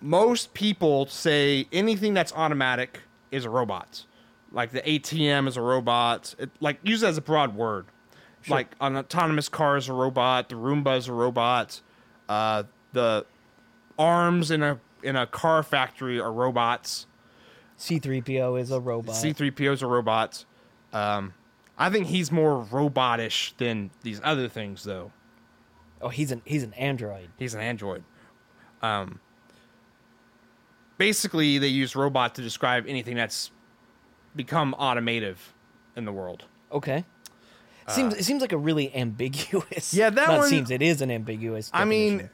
most 0.01 0.53
people 0.53 1.05
say 1.05 1.67
anything 1.71 2.13
that's 2.13 2.33
automatic 2.33 2.99
is 3.31 3.45
a 3.45 3.49
robot. 3.49 4.05
Like 4.51 4.71
the 4.71 4.81
ATM 4.81 5.47
is 5.47 5.57
a 5.57 5.61
robot. 5.61 6.35
It, 6.37 6.49
like 6.59 6.79
use 6.83 7.01
it 7.03 7.07
as 7.07 7.17
a 7.17 7.21
broad 7.21 7.55
word. 7.55 7.85
Like 8.49 8.75
an 8.79 8.95
autonomous 8.95 9.49
car 9.49 9.75
is 9.77 9.89
a 9.89 9.93
robot. 9.93 10.49
The 10.49 10.55
Roomba 10.55 10.97
is 10.97 11.07
a 11.07 11.13
robot. 11.13 11.81
Uh, 12.29 12.63
the 12.93 13.25
arms 13.97 14.51
in 14.51 14.63
a 14.63 14.79
in 15.03 15.15
a 15.15 15.27
car 15.27 15.63
factory 15.63 16.19
are 16.19 16.31
robots. 16.31 17.05
C3PO 17.77 18.59
is 18.59 18.71
a 18.71 18.79
robot. 18.79 19.15
C3POs 19.15 19.83
are 19.83 19.87
robots. 19.87 20.45
Um, 20.93 21.33
I 21.77 21.89
think 21.89 22.07
he's 22.07 22.31
more 22.31 22.65
robotish 22.65 23.55
than 23.57 23.91
these 24.01 24.19
other 24.23 24.47
things, 24.47 24.83
though. 24.83 25.11
oh, 26.01 26.09
he's 26.09 26.31
an 26.31 26.41
he's 26.45 26.63
an 26.63 26.73
android. 26.73 27.29
He's 27.37 27.53
an 27.53 27.61
android. 27.61 28.03
Um, 28.81 29.19
basically, 30.97 31.57
they 31.57 31.67
use 31.67 31.95
robot 31.95 32.35
to 32.35 32.41
describe 32.41 32.85
anything 32.87 33.15
that's 33.15 33.51
become 34.35 34.73
automative 34.75 35.53
in 35.95 36.05
the 36.05 36.11
world. 36.11 36.45
Okay. 36.71 37.05
Seems 37.89 38.13
it 38.15 38.23
seems 38.25 38.41
like 38.41 38.51
a 38.51 38.57
really 38.57 38.93
ambiguous. 38.95 39.93
Uh, 39.93 39.97
Yeah, 39.97 40.09
that 40.09 40.39
one- 40.39 40.49
seems 40.49 40.71
it 40.71 40.81
is 40.81 41.01
an 41.01 41.09
ambiguous. 41.11 41.69
I 41.73 41.85
mean, 41.85 42.29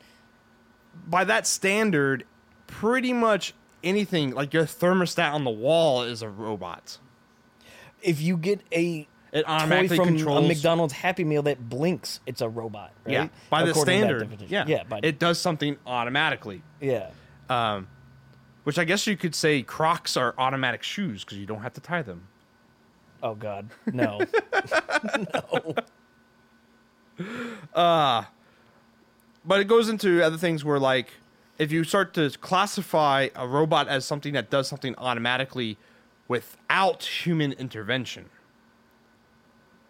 by 1.08 1.24
that 1.26 1.46
standard, 1.48 2.26
pretty 2.68 3.13
much 3.13 3.54
anything 3.84 4.32
like 4.34 4.54
your 4.54 4.63
thermostat 4.63 5.34
on 5.34 5.44
the 5.44 5.50
wall 5.52 6.04
is 6.04 6.22
a 6.22 6.30
robot. 6.30 6.98
if 8.02 8.22
you 8.22 8.36
get 8.38 8.62
a 8.72 9.08
It 9.32 9.44
toy 9.46 9.52
automatically 9.52 9.98
from 9.98 10.08
controls. 10.10 10.46
a 10.46 10.48
McDonald's 10.48 10.94
Happy 10.94 11.24
Meal 11.24 11.42
that 11.44 11.70
blinks, 11.70 12.20
it's 12.26 12.42
a 12.42 12.50
robot, 12.50 12.92
right? 13.06 13.13
yeah, 13.13 13.28
by 13.50 13.63
the 13.63 13.72
According 13.72 14.02
that 14.02 14.08
standard. 14.28 14.42
Yeah, 14.50 14.66
yeah, 14.68 14.84
by, 14.84 15.00
it 15.04 15.20
does 15.20 15.39
something 15.39 15.78
automatically. 15.86 16.62
yeah. 16.82 17.10
Um, 17.50 17.88
which 18.63 18.80
I 18.80 18.86
guess 18.86 19.06
you 19.08 19.18
could 19.18 19.36
say 19.36 19.62
Crocs 19.62 20.16
are 20.16 20.34
automatic 20.38 20.84
shoes 20.84 21.24
because 21.26 21.38
you 21.38 21.46
don't 21.46 21.62
have 21.62 21.74
to 21.74 21.82
tie 21.82 22.02
them. 22.02 22.28
Oh 23.23 23.36
God, 23.36 23.69
no. 23.91 24.21
No. 25.33 25.75
Uh, 27.73 28.23
but 29.45 29.59
it 29.59 29.65
goes 29.65 29.89
into 29.89 30.21
other 30.23 30.38
things 30.38 30.65
where 30.65 30.79
like 30.79 31.09
if 31.59 31.71
you 31.71 31.83
start 31.83 32.13
to 32.15 32.29
classify 32.41 33.29
a 33.36 33.47
robot 33.47 33.88
as 33.88 34.05
something 34.05 34.33
that 34.33 34.49
does 34.49 34.67
something 34.67 34.95
automatically 34.97 35.77
without 36.27 37.03
human 37.03 37.53
intervention 37.53 38.29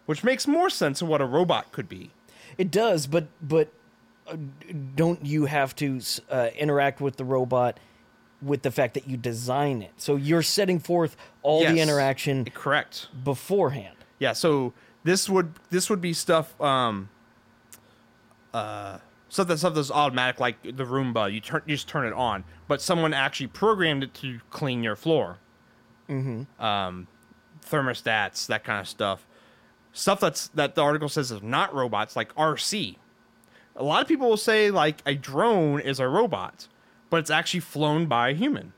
which 0.06 0.22
makes 0.22 0.46
more 0.46 0.68
sense 0.68 1.00
of 1.00 1.08
what 1.08 1.20
a 1.22 1.26
robot 1.26 1.72
could 1.72 1.88
be 1.88 2.10
It 2.58 2.70
does, 2.70 3.06
but 3.06 3.28
but 3.40 3.72
uh, 4.26 4.36
don't 4.94 5.24
you 5.24 5.46
have 5.46 5.74
to 5.76 6.00
uh, 6.30 6.50
interact 6.58 7.00
with 7.00 7.16
the 7.16 7.24
robot 7.24 7.80
with 8.44 8.62
the 8.62 8.70
fact 8.70 8.94
that 8.94 9.08
you 9.08 9.16
design 9.16 9.82
it? 9.82 9.92
So 9.96 10.16
you're 10.16 10.42
setting 10.42 10.78
forth 10.78 11.16
all 11.42 11.60
the 11.64 11.78
interaction 11.80 12.44
correct. 12.46 13.08
beforehand. 13.24 13.96
yeah 14.18 14.32
so 14.32 14.72
this 15.04 15.28
would 15.28 15.54
this 15.70 15.90
would 15.90 16.00
be 16.00 16.12
stuff 16.12 16.58
um 16.60 17.08
uh 18.52 18.98
stuff 19.28 19.48
that 19.48 19.58
stuff 19.58 19.74
that's 19.74 19.90
automatic 19.90 20.38
like 20.40 20.62
the 20.62 20.84
roomba. 20.84 21.32
You 21.32 21.40
turn 21.40 21.62
you 21.66 21.74
just 21.74 21.88
turn 21.88 22.06
it 22.06 22.12
on. 22.12 22.44
But 22.68 22.80
someone 22.80 23.12
actually 23.12 23.48
programmed 23.48 24.02
it 24.04 24.14
to 24.14 24.40
clean 24.50 24.82
your 24.82 24.96
floor. 24.96 25.38
Um 26.58 27.06
thermostats 27.68 28.46
that 28.46 28.62
kind 28.64 28.80
of 28.80 28.88
stuff. 28.88 29.26
Stuff 29.92 30.20
that's 30.20 30.48
that 30.48 30.74
the 30.74 30.82
article 30.82 31.08
says 31.08 31.30
is 31.30 31.42
not 31.42 31.74
robots 31.74 32.16
like 32.16 32.34
rc 32.34 32.96
a 33.76 33.82
lot 33.82 34.02
of 34.02 34.08
people 34.08 34.28
will 34.28 34.36
say 34.36 34.70
like 34.70 35.00
a 35.06 35.14
drone 35.14 35.80
is 35.80 35.98
a 36.00 36.08
robot 36.08 36.68
but 37.14 37.20
it's 37.20 37.30
actually 37.30 37.60
flown 37.60 38.06
by 38.06 38.30
a 38.30 38.34
human 38.34 38.72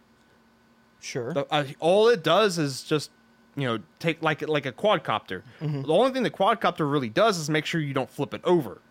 Sure. 1.01 1.33
the, 1.33 1.47
uh, 1.51 1.65
all 1.81 2.09
it 2.11 2.23
does 2.23 2.59
is 2.59 2.83
just 2.83 3.11
you 3.55 3.67
know 3.67 3.79
take 3.99 4.21
like 4.21 4.47
like 4.47 4.67
a 4.67 4.73
quadcopter. 4.73 5.43
The 5.61 5.89
only 5.89 6.11
thing 6.13 6.23
the 6.23 6.31
quadcopter 6.31 6.91
really 6.91 7.09
does 7.09 7.39
is 7.39 7.49
make 7.49 7.65
sure 7.65 7.81
you 7.81 7.95
don't 7.95 8.11
flip 8.11 8.35
it 8.35 8.43
over. 8.45 8.83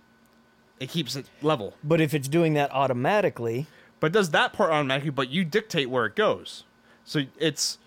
It 0.80 0.90
keeps 0.90 1.16
it 1.16 1.28
level, 1.44 1.76
but 1.84 2.02
if 2.02 2.16
it's 2.16 2.28
doing 2.28 2.56
that 2.56 2.72
automatically, 2.72 3.68
but 4.00 4.12
does 4.12 4.32
that 4.32 4.52
part 4.54 4.72
automatically. 4.72 5.12
But 5.12 5.30
you 5.30 5.46
dictate 5.46 5.92
where 5.92 6.06
it 6.08 6.16
goes, 6.16 6.64
so 7.04 7.22
it's 7.38 7.78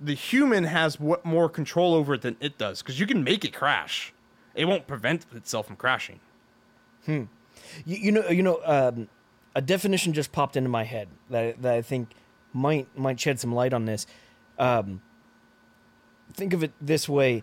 the 0.00 0.14
human 0.14 0.64
has 0.64 1.00
what 1.00 1.24
more 1.24 1.48
control 1.48 1.94
over 1.94 2.14
it 2.14 2.20
than 2.22 2.36
it 2.40 2.58
does 2.58 2.82
because 2.82 3.00
you 3.00 3.06
can 3.06 3.24
make 3.24 3.42
it 3.44 3.54
crash. 3.54 4.12
It 4.54 4.66
won't 4.66 4.86
prevent 4.86 5.24
itself 5.34 5.66
from 5.68 5.76
crashing. 5.76 6.20
you, 7.06 7.28
you 7.86 8.12
know, 8.12 8.28
you 8.28 8.42
know, 8.42 8.60
um, 8.64 9.08
a 9.54 9.60
definition 9.62 10.12
just 10.12 10.32
popped 10.32 10.56
into 10.56 10.68
my 10.68 10.84
head 10.84 11.08
that 11.30 11.62
that 11.62 11.74
I 11.74 11.82
think 11.82 12.10
might 12.52 12.86
might 12.96 13.18
shed 13.20 13.40
some 13.40 13.54
light 13.54 13.72
on 13.72 13.84
this. 13.84 14.06
Um, 14.58 15.02
think 16.32 16.52
of 16.52 16.62
it 16.62 16.72
this 16.80 17.08
way: 17.08 17.42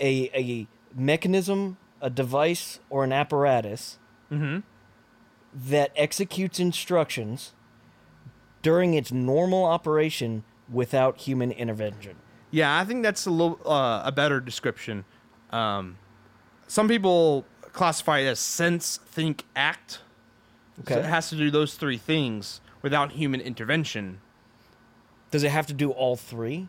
a 0.00 0.30
a 0.34 0.66
mechanism, 0.94 1.76
a 2.00 2.10
device, 2.10 2.80
or 2.90 3.04
an 3.04 3.12
apparatus 3.12 3.98
that 5.54 5.92
executes 5.94 6.58
instructions 6.58 7.52
during 8.62 8.94
its 8.94 9.12
normal 9.12 9.64
operation 9.64 10.42
without 10.72 11.20
human 11.20 11.52
intervention. 11.52 12.16
Yeah, 12.50 12.76
I 12.78 12.84
think 12.84 13.02
that's 13.02 13.26
a 13.26 13.30
little 13.30 13.60
uh, 13.64 14.02
a 14.04 14.12
better 14.12 14.40
description. 14.40 15.04
Um, 15.50 15.98
some 16.66 16.88
people 16.88 17.44
classify 17.72 18.20
it 18.20 18.26
as 18.26 18.40
sense, 18.40 18.98
think, 19.06 19.44
act. 19.54 20.00
So 20.86 20.98
it 20.98 21.04
has 21.04 21.30
to 21.30 21.36
do 21.36 21.50
those 21.50 21.74
three 21.74 21.98
things 21.98 22.60
without 22.82 23.12
human 23.12 23.40
intervention. 23.40 24.20
Does 25.30 25.42
it 25.42 25.50
have 25.50 25.66
to 25.68 25.72
do 25.74 25.90
all 25.90 26.16
three? 26.16 26.68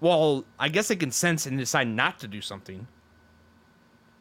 Well, 0.00 0.44
I 0.58 0.68
guess 0.68 0.90
it 0.90 0.96
can 1.00 1.10
sense 1.10 1.44
and 1.46 1.58
decide 1.58 1.88
not 1.88 2.20
to 2.20 2.28
do 2.28 2.40
something. 2.40 2.86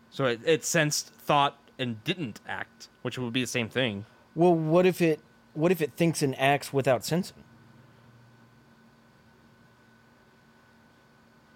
So 0.09 0.25
it, 0.25 0.41
it 0.45 0.65
sensed, 0.65 1.13
thought, 1.13 1.57
and 1.77 2.03
didn't 2.03 2.41
act, 2.47 2.89
which 3.03 3.17
would 3.17 3.33
be 3.33 3.41
the 3.41 3.47
same 3.47 3.69
thing. 3.69 4.05
Well, 4.35 4.55
what 4.55 4.85
if 4.85 5.01
it 5.01 5.19
what 5.53 5.71
if 5.71 5.81
it 5.81 5.93
thinks 5.93 6.21
and 6.21 6.37
acts 6.39 6.71
without 6.73 7.05
sensing? 7.05 7.43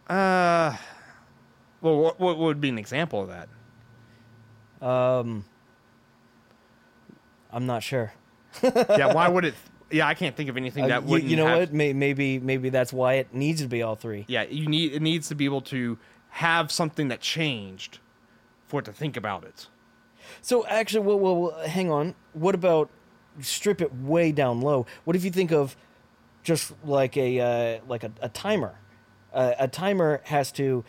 Uh, 0.08 0.76
well, 1.82 1.98
what, 1.98 2.20
what 2.20 2.38
would 2.38 2.60
be 2.60 2.70
an 2.70 2.78
example 2.78 3.22
of 3.22 3.30
that? 3.30 4.86
Um, 4.86 5.46
I'm 7.52 7.66
not 7.66 7.84
sure. 7.84 8.14
yeah, 8.64 9.14
why 9.14 9.28
would 9.28 9.46
it? 9.46 9.54
Yeah, 9.94 10.08
I 10.08 10.14
can't 10.14 10.38
think 10.38 10.50
of 10.50 10.56
anything 10.56 10.86
Uh, 10.86 10.88
that 10.88 11.02
you, 11.04 11.10
wouldn't. 11.10 11.30
you 11.30 11.36
know 11.36 11.48
have- 11.48 11.60
what? 11.60 11.74
May, 11.74 11.92
maybe 11.92 12.40
maybe 12.40 12.70
that's 12.70 12.94
why 12.94 13.16
it 13.16 13.34
needs 13.34 13.62
to 13.62 13.68
be 13.68 13.82
all 13.82 13.96
three. 13.96 14.24
Yeah, 14.30 14.44
you 14.44 14.68
need 14.68 14.94
it 14.94 15.02
needs 15.02 15.28
to 15.28 15.36
be 15.36 15.44
able 15.44 15.60
to 15.64 15.98
have 16.30 16.72
something 16.72 17.10
that 17.10 17.20
changed 17.20 18.00
for 18.66 18.80
it 18.80 18.86
to 18.86 18.94
think 18.94 19.18
about 19.18 19.44
it. 19.44 19.68
So 20.42 20.66
actually, 20.68 21.06
well, 21.06 21.20
well, 21.20 21.36
well, 21.42 21.68
hang 21.68 21.92
on. 21.92 22.16
What 22.32 22.56
about 22.56 22.90
strip 23.42 23.82
it 23.82 23.94
way 23.94 24.32
down 24.32 24.62
low, 24.62 24.86
what 25.04 25.18
if 25.18 25.26
you 25.26 25.32
think 25.32 25.52
of 25.52 25.76
just 26.42 26.72
like 26.86 27.18
a 27.18 27.40
uh, 27.42 27.80
like 27.86 28.06
a, 28.06 28.14
a 28.22 28.30
timer? 28.30 28.76
Uh, 29.34 29.56
a 29.60 29.68
timer 29.68 30.22
has 30.26 30.54
to. 30.54 30.86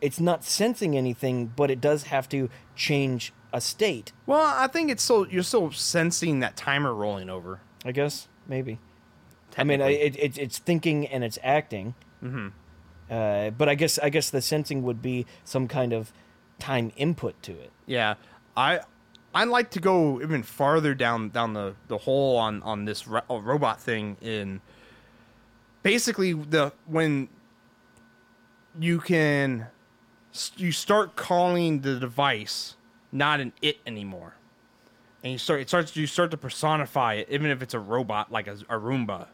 It's 0.00 0.18
not 0.18 0.42
sensing 0.42 0.96
anything, 0.96 1.46
but 1.54 1.70
it 1.70 1.80
does 1.80 2.04
have 2.04 2.28
to 2.30 2.48
change 2.74 3.32
a 3.52 3.60
state. 3.60 4.12
Well, 4.26 4.40
I 4.40 4.66
think 4.66 4.90
it's 4.90 5.02
still 5.02 5.26
you're 5.28 5.42
still 5.42 5.70
sensing 5.70 6.40
that 6.40 6.56
timer 6.56 6.94
rolling 6.94 7.30
over. 7.30 7.60
I 7.84 7.92
guess 7.92 8.28
maybe. 8.46 8.78
I 9.56 9.64
mean, 9.64 9.82
I, 9.82 9.90
it, 9.90 10.16
it, 10.16 10.38
it's 10.38 10.58
thinking 10.58 11.06
and 11.06 11.24
it's 11.24 11.38
acting. 11.42 11.94
Mm-hmm. 12.22 12.48
Uh, 13.10 13.50
but 13.50 13.68
I 13.68 13.74
guess 13.74 13.98
I 13.98 14.08
guess 14.08 14.30
the 14.30 14.40
sensing 14.40 14.82
would 14.82 15.02
be 15.02 15.26
some 15.44 15.66
kind 15.66 15.92
of 15.92 16.12
time 16.58 16.92
input 16.96 17.42
to 17.42 17.52
it. 17.52 17.72
Yeah, 17.86 18.14
I 18.56 18.80
I 19.34 19.44
like 19.44 19.70
to 19.70 19.80
go 19.80 20.20
even 20.20 20.42
farther 20.42 20.94
down 20.94 21.30
down 21.30 21.54
the 21.54 21.74
the 21.88 21.98
hole 21.98 22.36
on 22.36 22.62
on 22.62 22.84
this 22.84 23.08
ro- 23.08 23.22
uh, 23.28 23.40
robot 23.40 23.80
thing 23.80 24.16
in 24.20 24.60
basically 25.82 26.32
the 26.32 26.72
when 26.86 27.28
you 28.78 29.00
can 29.00 29.66
you 30.56 30.70
start 30.70 31.16
calling 31.16 31.80
the 31.80 31.98
device 31.98 32.76
not 33.12 33.40
an 33.40 33.52
it 33.62 33.78
anymore. 33.86 34.34
And 35.22 35.32
you 35.32 35.38
start 35.38 35.60
it 35.60 35.68
starts 35.68 35.96
you 35.96 36.06
start 36.06 36.30
to 36.30 36.36
personify 36.36 37.14
it 37.14 37.28
even 37.30 37.50
if 37.50 37.62
it's 37.62 37.74
a 37.74 37.78
robot 37.78 38.32
like 38.32 38.46
a, 38.46 38.52
a 38.68 38.78
roomba. 38.78 39.28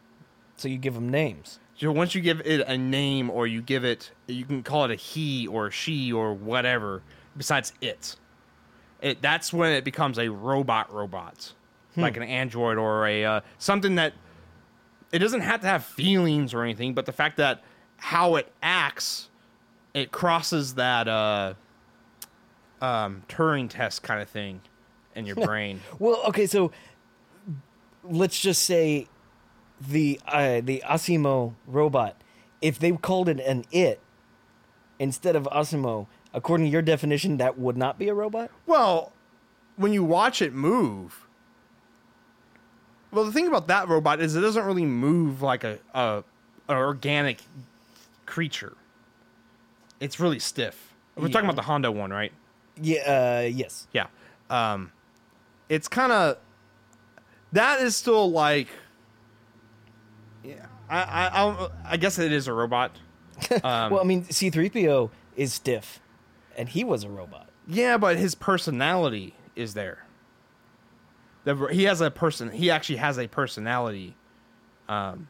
So 0.57 0.67
you 0.67 0.77
give 0.77 0.95
them 0.95 1.09
names. 1.09 1.59
so 1.77 1.91
once 1.91 2.15
you 2.15 2.21
give 2.21 2.41
it 2.41 2.67
a 2.67 2.77
name 2.77 3.29
or 3.29 3.47
you 3.47 3.61
give 3.61 3.83
it 3.83 4.11
you 4.27 4.45
can 4.45 4.63
call 4.63 4.85
it 4.85 4.91
a 4.91 4.95
he 4.95 5.47
or 5.47 5.67
a 5.67 5.71
she 5.71 6.11
or 6.11 6.33
whatever 6.33 7.03
besides 7.35 7.73
it. 7.81 8.15
It 9.01 9.21
that's 9.21 9.53
when 9.53 9.71
it 9.71 9.83
becomes 9.83 10.17
a 10.17 10.29
robot 10.29 10.93
robot 10.93 11.53
like 11.95 12.15
an 12.15 12.23
android 12.23 12.77
or 12.77 13.07
a 13.07 13.25
uh, 13.25 13.41
something 13.57 13.95
that 13.95 14.13
it 15.11 15.17
doesn't 15.17 15.41
have 15.41 15.61
to 15.61 15.67
have 15.67 15.83
feelings 15.83 16.53
or 16.53 16.63
anything 16.63 16.93
but 16.93 17.07
the 17.07 17.11
fact 17.11 17.37
that 17.37 17.63
how 17.97 18.35
it 18.35 18.51
acts 18.61 19.29
it 19.95 20.11
crosses 20.11 20.75
that 20.75 21.07
uh 21.07 21.55
um 22.81 23.23
turing 23.27 23.69
test 23.69 24.03
kind 24.03 24.21
of 24.21 24.29
thing 24.29 24.61
in 25.15 25.25
your 25.25 25.35
brain 25.47 25.81
Well, 25.99 26.21
okay, 26.27 26.45
so 26.45 26.71
let's 28.03 28.39
just 28.39 28.63
say 28.63 29.07
the 29.79 30.19
uh, 30.27 30.61
the 30.63 30.83
Asimo 30.85 31.53
robot, 31.65 32.15
if 32.61 32.79
they 32.79 32.91
called 32.91 33.29
it 33.29 33.39
an 33.39 33.65
it 33.71 33.99
instead 34.99 35.35
of 35.35 35.43
Asimo, 35.45 36.07
according 36.33 36.67
to 36.67 36.71
your 36.71 36.81
definition, 36.81 37.37
that 37.37 37.57
would 37.59 37.77
not 37.77 37.99
be 37.99 38.07
a 38.07 38.13
robot. 38.13 38.49
Well, 38.65 39.11
when 39.75 39.93
you 39.93 40.03
watch 40.03 40.41
it 40.41 40.53
move, 40.53 41.27
well, 43.11 43.25
the 43.25 43.31
thing 43.31 43.47
about 43.47 43.67
that 43.67 43.87
robot 43.87 44.19
is 44.19 44.35
it 44.35 44.41
doesn't 44.41 44.65
really 44.65 44.85
move 44.85 45.41
like 45.41 45.63
a, 45.63 45.79
a 45.93 46.23
an 46.69 46.77
organic 46.77 47.41
creature. 48.25 48.73
It's 49.99 50.19
really 50.19 50.39
stiff. 50.39 50.93
We're 51.15 51.29
talking 51.29 51.45
about 51.49 51.55
the 51.55 51.63
Honda 51.63 51.91
one, 51.91 52.11
right? 52.11 52.31
Yeah. 52.81 53.41
Uh, 53.43 53.47
yes. 53.47 53.87
Yeah. 53.91 54.07
Um, 54.49 54.91
it's 55.69 55.87
kind 55.87 56.11
of 56.11 56.37
that 57.51 57.81
is 57.81 57.95
still 57.95 58.31
like, 58.31 58.67
yeah. 60.43 60.65
I 60.89 61.01
I 61.01 61.27
I, 61.43 61.69
I 61.85 61.97
guess 61.97 62.19
it 62.19 62.31
is 62.31 62.47
a 62.47 62.53
robot. 62.53 62.91
Um, 63.63 63.91
well, 63.91 64.01
I 64.01 64.03
mean, 64.03 64.23
C 64.23 64.49
three 64.49 64.69
PO 64.69 65.11
is 65.35 65.53
stiff, 65.53 65.99
and 66.57 66.67
he 66.67 66.83
was 66.83 67.03
a 67.03 67.09
robot. 67.09 67.49
Yeah, 67.67 67.97
but 67.97 68.17
his 68.17 68.33
personality 68.33 69.35
is 69.55 69.75
there. 69.75 70.05
The, 71.43 71.55
he 71.67 71.83
has 71.83 72.01
a 72.01 72.09
person. 72.09 72.49
He 72.51 72.71
actually 72.71 72.95
has 72.95 73.19
a 73.19 73.27
personality, 73.27 74.15
um, 74.89 75.27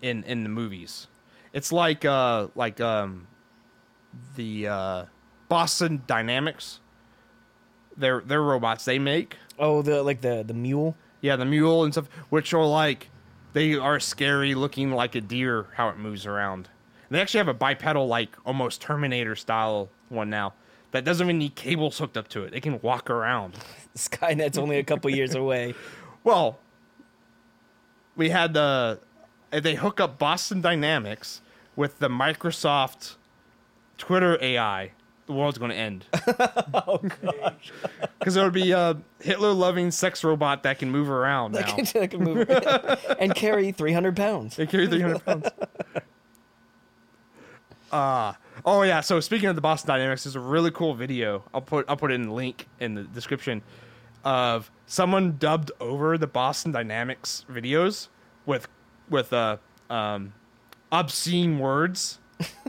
in 0.00 0.22
in 0.24 0.44
the 0.44 0.48
movies. 0.48 1.08
It's 1.52 1.72
like 1.72 2.04
uh 2.04 2.48
like 2.54 2.80
um, 2.80 3.26
the 4.36 4.68
uh, 4.68 5.04
Boston 5.48 6.02
Dynamics. 6.06 6.80
They're 7.96 8.22
they're 8.24 8.42
robots 8.42 8.84
they 8.84 8.98
make. 8.98 9.36
Oh, 9.58 9.82
the 9.82 10.02
like 10.02 10.20
the 10.20 10.44
the 10.46 10.54
mule. 10.54 10.96
Yeah, 11.20 11.36
the 11.36 11.44
mule 11.44 11.84
and 11.84 11.92
stuff, 11.92 12.08
which 12.28 12.54
are 12.54 12.64
like 12.64 13.10
they 13.52 13.74
are 13.74 13.98
scary, 13.98 14.54
looking 14.54 14.92
like 14.92 15.14
a 15.14 15.20
deer. 15.20 15.66
How 15.74 15.88
it 15.88 15.98
moves 15.98 16.26
around. 16.26 16.68
And 17.08 17.16
they 17.16 17.20
actually 17.20 17.38
have 17.38 17.48
a 17.48 17.54
bipedal, 17.54 18.06
like 18.06 18.36
almost 18.44 18.80
Terminator 18.80 19.34
style 19.34 19.88
one 20.10 20.30
now. 20.30 20.54
That 20.92 21.04
doesn't 21.04 21.26
even 21.26 21.38
need 21.38 21.54
cables 21.54 21.98
hooked 21.98 22.16
up 22.16 22.28
to 22.28 22.44
it. 22.44 22.54
It 22.54 22.62
can 22.62 22.80
walk 22.80 23.10
around. 23.10 23.54
Skynet's 23.96 24.58
only 24.58 24.78
a 24.78 24.84
couple 24.84 25.10
years 25.10 25.34
away. 25.34 25.74
Well, 26.24 26.58
we 28.16 28.28
had 28.28 28.52
the 28.52 29.00
uh, 29.50 29.60
they 29.60 29.76
hook 29.76 29.98
up 29.98 30.18
Boston 30.18 30.60
Dynamics 30.60 31.40
with 31.74 32.00
the 32.00 32.08
Microsoft 32.08 33.14
Twitter 33.96 34.36
AI, 34.42 34.92
the 35.28 35.34
world's 35.34 35.58
going 35.58 35.70
to 35.70 35.76
end. 35.76 36.04
Oh 36.74 36.98
gosh. 36.98 37.72
Because 38.18 38.34
there 38.34 38.44
would 38.44 38.52
be 38.52 38.72
a 38.72 38.96
Hitler 39.20 39.52
loving 39.52 39.90
sex 39.90 40.24
robot 40.24 40.62
that 40.64 40.78
can 40.78 40.90
move 40.90 41.10
around 41.10 41.52
now. 41.52 41.76
That 41.76 42.10
can 42.10 42.24
move 42.24 42.48
and 43.20 43.34
carry 43.34 43.72
three 43.72 43.92
hundred 43.92 44.16
pounds. 44.16 44.56
They 44.56 44.66
carry 44.66 44.86
300 44.86 45.24
pounds. 45.24 45.48
Uh, 47.92 48.32
oh 48.64 48.82
yeah. 48.82 49.00
So 49.00 49.20
speaking 49.20 49.48
of 49.48 49.54
the 49.54 49.60
Boston 49.60 49.88
Dynamics, 49.88 50.24
there's 50.24 50.36
a 50.36 50.40
really 50.40 50.70
cool 50.70 50.94
video. 50.94 51.44
I'll 51.54 51.60
put 51.60 51.84
I'll 51.88 51.96
put 51.96 52.10
it 52.10 52.14
in 52.14 52.22
the 52.22 52.32
link 52.32 52.66
in 52.80 52.94
the 52.94 53.02
description 53.04 53.62
of 54.24 54.70
someone 54.86 55.36
dubbed 55.38 55.70
over 55.80 56.18
the 56.18 56.26
Boston 56.26 56.72
Dynamics 56.72 57.44
videos 57.50 58.08
with 58.46 58.68
with 59.08 59.32
uh 59.32 59.56
um 59.90 60.32
obscene 60.92 61.58
words, 61.58 62.18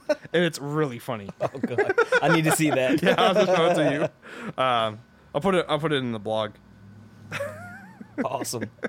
and 0.10 0.44
it's 0.44 0.60
really 0.60 1.00
funny. 1.00 1.30
Oh 1.42 1.58
god, 1.60 1.94
I 2.22 2.34
need 2.36 2.44
to 2.46 2.52
see 2.52 2.70
that. 2.70 3.02
yeah, 3.04 3.16
I'll 3.18 3.34
just 3.34 3.48
show 3.48 3.66
it 3.68 3.76
to 3.76 3.94
you. 3.94 4.64
Um, 4.64 5.00
I'll 5.34 5.42
put 5.42 5.56
it 5.56 5.66
I'll 5.70 5.80
put 5.80 5.92
it 5.92 5.98
in 5.98 6.12
the 6.12 6.20
blog. 6.20 6.52
Awesome. 8.24 8.70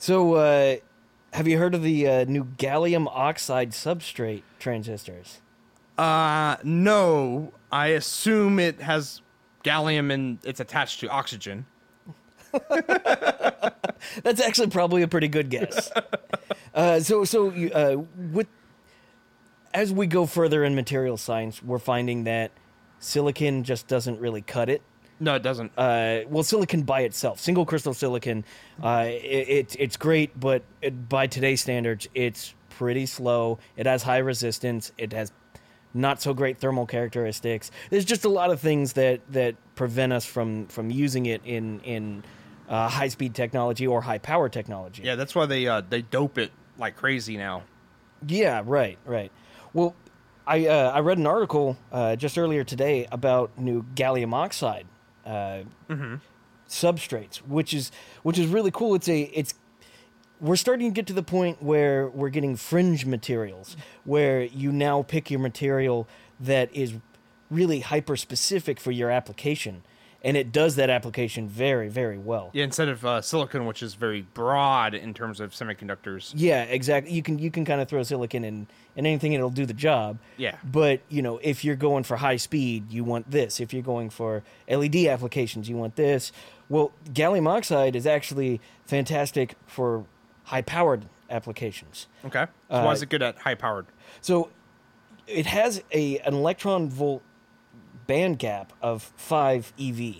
So, 0.00 0.32
uh, 0.36 0.76
have 1.34 1.46
you 1.46 1.58
heard 1.58 1.74
of 1.74 1.82
the 1.82 2.08
uh, 2.08 2.24
new 2.24 2.44
gallium 2.44 3.06
oxide 3.06 3.72
substrate 3.72 4.44
transistors? 4.58 5.42
Uh, 5.98 6.56
no, 6.64 7.52
I 7.70 7.88
assume 7.88 8.58
it 8.58 8.80
has 8.80 9.20
gallium 9.62 10.10
and 10.10 10.38
it's 10.42 10.58
attached 10.58 11.00
to 11.00 11.08
oxygen. 11.10 11.66
That's 14.22 14.40
actually 14.40 14.68
probably 14.68 15.02
a 15.02 15.08
pretty 15.08 15.28
good 15.28 15.50
guess. 15.50 15.90
uh, 16.74 17.00
so, 17.00 17.24
so 17.24 17.50
uh, 17.50 18.02
with 18.32 18.46
as 19.72 19.92
we 19.92 20.06
go 20.06 20.26
further 20.26 20.64
in 20.64 20.74
material 20.74 21.16
science, 21.16 21.62
we're 21.62 21.78
finding 21.78 22.24
that 22.24 22.50
silicon 22.98 23.62
just 23.64 23.86
doesn't 23.86 24.20
really 24.20 24.42
cut 24.42 24.68
it. 24.68 24.82
No, 25.20 25.34
it 25.34 25.42
doesn't. 25.42 25.72
uh, 25.76 26.20
well, 26.28 26.42
silicon 26.42 26.82
by 26.82 27.02
itself, 27.02 27.40
single 27.40 27.66
crystal 27.66 27.92
silicon, 27.92 28.44
uh, 28.82 29.04
it, 29.06 29.48
it, 29.48 29.76
it's 29.78 29.96
great, 29.96 30.38
but 30.38 30.62
it, 30.80 31.08
by 31.08 31.26
today's 31.26 31.60
standards, 31.60 32.08
it's 32.14 32.54
pretty 32.70 33.04
slow. 33.04 33.58
It 33.76 33.86
has 33.86 34.02
high 34.02 34.18
resistance. 34.18 34.92
It 34.96 35.12
has 35.12 35.30
not 35.92 36.22
so 36.22 36.32
great 36.32 36.58
thermal 36.58 36.86
characteristics. 36.86 37.70
There's 37.90 38.06
just 38.06 38.24
a 38.24 38.30
lot 38.30 38.50
of 38.50 38.60
things 38.60 38.94
that, 38.94 39.20
that 39.32 39.56
prevent 39.74 40.14
us 40.14 40.24
from, 40.24 40.66
from 40.68 40.90
using 40.90 41.26
it 41.26 41.42
in 41.44 41.80
in 41.80 42.22
uh, 42.70 42.88
high 42.88 43.08
speed 43.08 43.34
technology 43.34 43.86
or 43.86 44.00
high 44.00 44.18
power 44.18 44.48
technology. 44.48 45.02
Yeah, 45.02 45.16
that's 45.16 45.34
why 45.34 45.44
they 45.44 45.66
uh, 45.66 45.82
they 45.86 46.02
dope 46.02 46.38
it 46.38 46.52
like 46.78 46.96
crazy 46.96 47.36
now. 47.36 47.64
Yeah, 48.26 48.62
right, 48.64 48.96
right. 49.04 49.32
Well, 49.74 49.94
I 50.46 50.66
uh, 50.66 50.92
I 50.92 51.00
read 51.00 51.18
an 51.18 51.26
article 51.26 51.76
uh, 51.92 52.16
just 52.16 52.38
earlier 52.38 52.64
today 52.64 53.06
about 53.10 53.58
new 53.58 53.82
gallium 53.94 54.32
oxide 54.32 54.86
uh, 55.26 55.62
substrates, 56.68 57.38
which 57.38 57.74
is 57.74 57.90
which 58.22 58.38
is 58.38 58.46
really 58.46 58.70
cool. 58.70 58.94
It's 58.94 59.08
a 59.08 59.22
it's 59.34 59.54
we're 60.40 60.56
starting 60.56 60.90
to 60.90 60.94
get 60.94 61.06
to 61.08 61.12
the 61.12 61.22
point 61.22 61.62
where 61.62 62.08
we're 62.08 62.30
getting 62.30 62.56
fringe 62.56 63.04
materials, 63.04 63.76
where 64.04 64.42
you 64.42 64.72
now 64.72 65.02
pick 65.02 65.30
your 65.30 65.40
material 65.40 66.08
that 66.38 66.74
is 66.74 66.94
really 67.50 67.80
hyper 67.80 68.16
specific 68.16 68.80
for 68.80 68.90
your 68.90 69.10
application, 69.10 69.82
and 70.22 70.36
it 70.36 70.52
does 70.52 70.76
that 70.76 70.90
application 70.90 71.48
very 71.48 71.88
very 71.88 72.18
well. 72.18 72.50
Yeah, 72.52 72.64
instead 72.64 72.88
of 72.88 73.04
uh, 73.04 73.20
silicon, 73.22 73.66
which 73.66 73.82
is 73.82 73.94
very 73.94 74.22
broad 74.22 74.94
in 74.94 75.14
terms 75.14 75.40
of 75.40 75.52
semiconductors. 75.52 76.32
Yeah, 76.36 76.62
exactly. 76.64 77.12
You 77.12 77.22
can 77.22 77.38
you 77.38 77.50
can 77.50 77.64
kind 77.64 77.80
of 77.80 77.88
throw 77.88 78.02
silicon 78.02 78.44
in 78.44 78.66
in 78.96 79.06
anything, 79.06 79.34
and 79.34 79.40
it'll 79.40 79.50
do 79.50 79.66
the 79.66 79.74
job. 79.74 80.18
Yeah. 80.36 80.56
But 80.64 81.00
you 81.08 81.22
know, 81.22 81.38
if 81.42 81.64
you're 81.64 81.76
going 81.76 82.04
for 82.04 82.16
high 82.16 82.36
speed, 82.36 82.90
you 82.92 83.04
want 83.04 83.30
this. 83.30 83.60
If 83.60 83.72
you're 83.72 83.82
going 83.82 84.10
for 84.10 84.42
LED 84.68 84.96
applications, 85.06 85.68
you 85.68 85.76
want 85.76 85.96
this. 85.96 86.32
Well, 86.68 86.92
gallium 87.12 87.48
oxide 87.48 87.96
is 87.96 88.06
actually 88.06 88.60
fantastic 88.84 89.54
for 89.66 90.04
high 90.44 90.62
powered 90.62 91.06
applications. 91.30 92.08
Okay. 92.24 92.46
So 92.70 92.84
why 92.84 92.92
is 92.92 93.00
Uh, 93.00 93.04
it 93.04 93.08
good 93.08 93.22
at 93.22 93.38
high 93.38 93.54
powered? 93.54 93.86
So 94.20 94.50
it 95.26 95.46
has 95.46 95.82
a 95.92 96.18
an 96.18 96.34
electron 96.34 96.88
volt 96.90 97.22
band 98.10 98.40
gap 98.40 98.72
of 98.82 99.12
5 99.16 99.72
EV, 99.78 100.16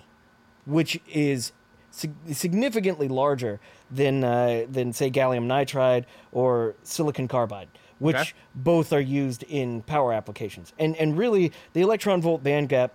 which 0.65 0.97
is 1.09 1.51
sig- 1.89 2.15
significantly 2.31 3.09
larger 3.09 3.59
than 3.99 4.23
uh, 4.23 4.65
than 4.69 4.93
say 4.93 5.11
gallium 5.11 5.45
nitride 5.45 6.05
or 6.31 6.75
silicon 6.83 7.27
carbide, 7.27 7.67
which 7.99 8.15
Okay. 8.15 8.31
both 8.55 8.93
are 8.93 9.01
used 9.23 9.43
in 9.43 9.81
power 9.81 10.13
applications. 10.13 10.71
And 10.79 10.95
and 10.95 11.17
really, 11.17 11.51
the 11.73 11.81
electron 11.81 12.21
volt 12.21 12.41
band 12.43 12.69
gap, 12.69 12.93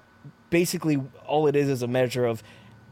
basically, 0.49 0.97
all 1.27 1.47
it 1.47 1.55
is 1.57 1.69
is 1.69 1.83
a 1.83 1.89
measure 1.89 2.25
of 2.25 2.43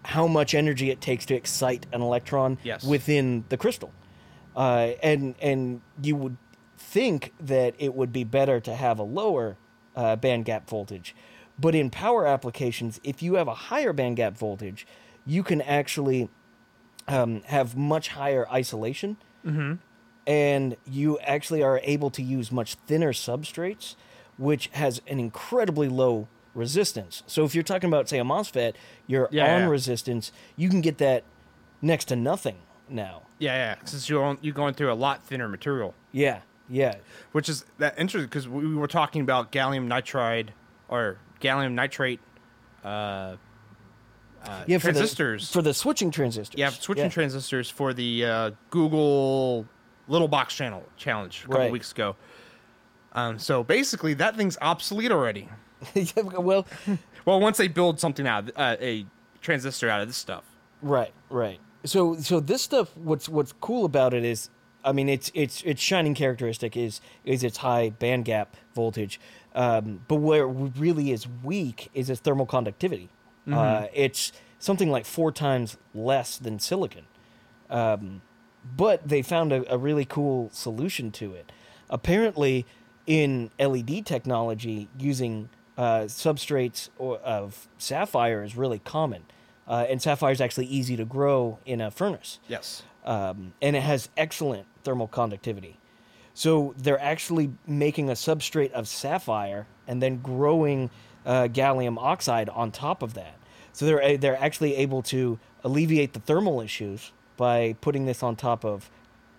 how 0.03 0.27
much 0.27 0.55
energy 0.55 0.91
it 0.91 1.01
takes 1.01 1.25
to 1.27 1.35
excite 1.35 1.87
an 1.91 2.03
electron 2.03 2.59
Yes. 2.63 2.85
within 2.85 3.45
the 3.49 3.57
crystal. 3.57 3.91
Uh, 4.55 4.91
and 5.03 5.35
and 5.41 5.81
you 6.03 6.17
would 6.17 6.37
think 6.77 7.33
that 7.41 7.75
it 7.79 7.95
would 7.95 8.13
be 8.13 8.25
better 8.25 8.61
to 8.61 8.75
have 8.75 8.99
a 8.99 9.03
lower 9.21 9.57
uh, 9.97 10.17
band 10.17 10.45
gap 10.45 10.69
voltage, 10.69 11.15
but 11.59 11.75
in 11.75 11.91
power 11.91 12.27
applications, 12.27 13.01
if 13.05 13.23
you 13.23 13.35
have 13.35 13.49
a 13.49 13.55
higher 13.55 13.93
band 13.93 14.17
gap 14.17 14.37
voltage, 14.37 14.87
you 15.27 15.43
can 15.43 15.61
actually 15.63 16.29
um, 17.09 17.43
have 17.47 17.77
much 17.77 18.09
higher 18.09 18.49
isolation, 18.51 19.17
and 20.27 20.77
you 20.87 21.19
actually 21.21 21.63
are 21.63 21.81
able 21.83 22.11
to 22.11 22.23
use 22.23 22.51
much 22.51 22.75
thinner 22.87 23.13
substrates, 23.13 23.95
which 24.39 24.69
has 24.73 25.01
an 25.07 25.21
incredibly 25.21 25.89
low 25.89 26.29
resistance. 26.55 27.23
So 27.27 27.45
if 27.45 27.55
you're 27.55 27.65
talking 27.65 27.89
about 27.89 28.09
say 28.09 28.19
a 28.19 28.25
MOSFET, 28.25 28.75
your 29.07 29.29
Yeah, 29.31 29.55
on 29.55 29.63
yeah. 29.63 29.69
resistance, 29.69 30.33
you 30.57 30.69
can 30.69 30.81
get 30.81 30.99
that 30.99 31.25
next 31.83 32.07
to 32.07 32.17
nothing 32.17 32.57
now. 32.89 33.23
Yeah, 33.39 33.55
yeah. 33.55 33.85
Since 33.85 34.09
you're 34.09 34.25
on, 34.25 34.39
you're 34.41 34.55
going 34.55 34.75
through 34.75 34.93
a 34.93 34.95
lot 34.95 35.23
thinner 35.25 35.49
material, 35.49 35.95
Yeah, 36.13 36.41
yeah, 36.69 36.95
which 37.33 37.49
is 37.49 37.65
that 37.79 37.99
interesting 37.99 38.29
because 38.29 38.49
we 38.49 38.75
were 38.75 38.87
talking 38.89 39.21
about 39.21 39.53
gallium 39.53 39.87
nitride 39.89 40.51
or 40.89 41.19
gallium 41.45 41.73
nitrate. 41.73 42.21
Uh, 42.85 43.37
uh, 44.45 44.65
yeah. 44.67 44.79
For 44.79 44.85
transistors. 44.93 45.49
the, 45.49 45.53
for 45.53 45.63
the 45.63 45.75
switching 45.75 46.11
transistors. 46.11 46.59
yeah, 46.59 46.71
switching 46.71 47.11
transistors 47.11 47.71
for 47.71 47.95
the 47.95 48.25
uh, 48.25 48.51
Google 48.71 49.67
Little 50.09 50.29
Box 50.29 50.55
channel 50.55 50.85
challenge 50.97 51.41
a 51.45 51.47
couple 51.47 51.61
Right. 51.61 51.73
weeks 51.73 51.93
ago. 51.93 52.17
Um, 53.13 53.39
so 53.39 53.63
basically, 53.65 54.15
that 54.15 54.37
thing's 54.37 54.59
obsolete 54.61 55.13
already. 55.13 55.49
Yeah, 55.95 56.23
well, 56.23 56.67
Well, 57.27 57.41
once 57.41 57.59
they 57.59 57.69
build 57.69 58.01
something 58.01 58.27
out, 58.27 58.49
of, 58.49 58.53
uh, 58.57 58.77
a 58.81 59.05
transistor 59.43 59.89
out 59.91 60.01
of 60.01 60.09
this 60.09 60.17
stuff. 60.17 60.45
right, 60.83 61.13
right. 61.31 61.59
So, 61.85 62.17
so 62.17 62.41
this 62.41 62.63
stuff. 62.63 62.97
What's 62.97 63.29
what's 63.29 63.53
cool 63.61 63.85
about 63.85 64.15
it 64.15 64.25
is, 64.25 64.49
I 64.83 64.93
mean, 64.93 65.11
its 65.11 65.31
its 65.35 65.61
its 65.63 65.83
shining 65.83 66.15
characteristic 66.15 66.75
is 66.77 67.03
is 67.27 67.45
its 67.45 67.59
high 67.59 67.91
band 67.91 68.25
gap 68.25 68.57
voltage. 68.75 69.21
Um, 69.55 70.01
but 70.09 70.17
where 70.17 70.43
it 70.45 70.71
really 70.77 71.13
is 71.13 71.27
weak 71.43 71.89
is 71.95 72.11
its 72.11 72.21
thermal 72.21 72.47
conductivity. 72.47 73.09
Uh, 73.51 73.87
it's 73.93 74.33
something 74.59 74.91
like 74.91 75.05
four 75.05 75.31
times 75.31 75.77
less 75.95 76.39
than 76.39 76.59
silicon. 76.59 77.05
Um, 77.71 78.23
but 78.77 79.07
they 79.07 79.21
found 79.23 79.53
a, 79.53 79.71
a 79.73 79.77
really 79.77 80.05
cool 80.07 80.49
solution 80.53 81.11
to 81.13 81.35
it. 81.35 81.53
Apparently, 81.91 82.65
in 83.07 83.51
LED 83.61 84.07
technology, 84.07 84.89
using 84.99 85.51
uh, 85.77 86.03
substrates 86.07 86.89
or, 86.99 87.19
of 87.19 87.69
sapphire 87.79 88.43
is 88.43 88.57
really 88.57 88.79
common, 88.79 89.25
uh, 89.69 89.85
and 89.89 90.01
sapphire 90.01 90.33
is 90.33 90.41
actually 90.41 90.67
easy 90.67 90.97
to 90.97 91.05
grow 91.05 91.59
in 91.67 91.81
a 91.83 91.91
furnace, 91.91 92.39
Yes. 92.49 92.83
um, 93.05 93.53
and 93.61 93.77
it 93.77 93.83
has 93.83 94.09
excellent 94.17 94.67
thermal 94.85 95.07
conductivity. 95.09 95.79
So 96.35 96.75
they're 96.77 97.01
actually 97.01 97.53
making 97.67 98.11
a 98.11 98.15
substrate 98.15 98.73
of 98.73 98.89
sapphire 98.89 99.67
and 99.87 100.03
then 100.03 100.19
growing 100.19 100.91
uh, 101.25 101.45
gallium 101.45 101.97
oxide 101.99 102.49
on 102.49 102.71
top 102.73 103.03
of 103.03 103.15
that. 103.15 103.37
So 103.73 103.87
they're 103.87 104.17
they're 104.17 104.41
actually 104.41 104.77
able 104.77 105.03
to 105.03 105.39
alleviate 105.63 106.13
the 106.13 106.21
thermal 106.21 106.61
issues 106.61 107.13
by 107.37 107.77
putting 107.81 108.07
this 108.07 108.23
on 108.23 108.37
top 108.37 108.65
of 108.65 108.91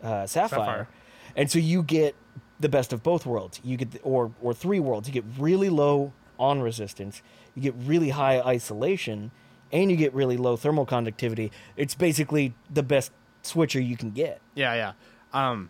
uh, 0.04 0.26
sapphire. 0.26 0.60
Sapphire. 0.60 0.88
and 1.36 1.52
so 1.52 1.60
you 1.60 1.84
get 1.84 2.16
the 2.60 2.70
best 2.70 2.94
of 2.94 3.04
both 3.04 3.26
worlds. 3.26 3.60
You 3.64 3.78
get 3.78 3.92
the, 3.92 4.00
or 4.02 4.32
or 4.42 4.54
three 4.54 4.80
worlds. 4.80 5.08
You 5.08 5.14
get 5.14 5.26
really 5.38 5.70
low 5.70 6.14
on 6.38 6.62
resistance, 6.62 7.22
you 7.54 7.62
get 7.62 7.74
really 7.78 8.10
high 8.10 8.42
isolation, 8.42 9.32
and 9.72 9.90
you 9.90 9.98
get 9.98 10.14
really 10.14 10.38
low 10.38 10.58
thermal 10.58 10.86
conductivity. 10.86 11.52
It's 11.78 11.96
basically 11.96 12.54
the 12.70 12.84
best 12.84 13.12
switcher 13.42 13.80
you 13.80 13.96
can 13.96 14.12
get. 14.12 14.42
Yeah, 14.54 14.74
yeah. 14.74 14.94
Um, 15.34 15.70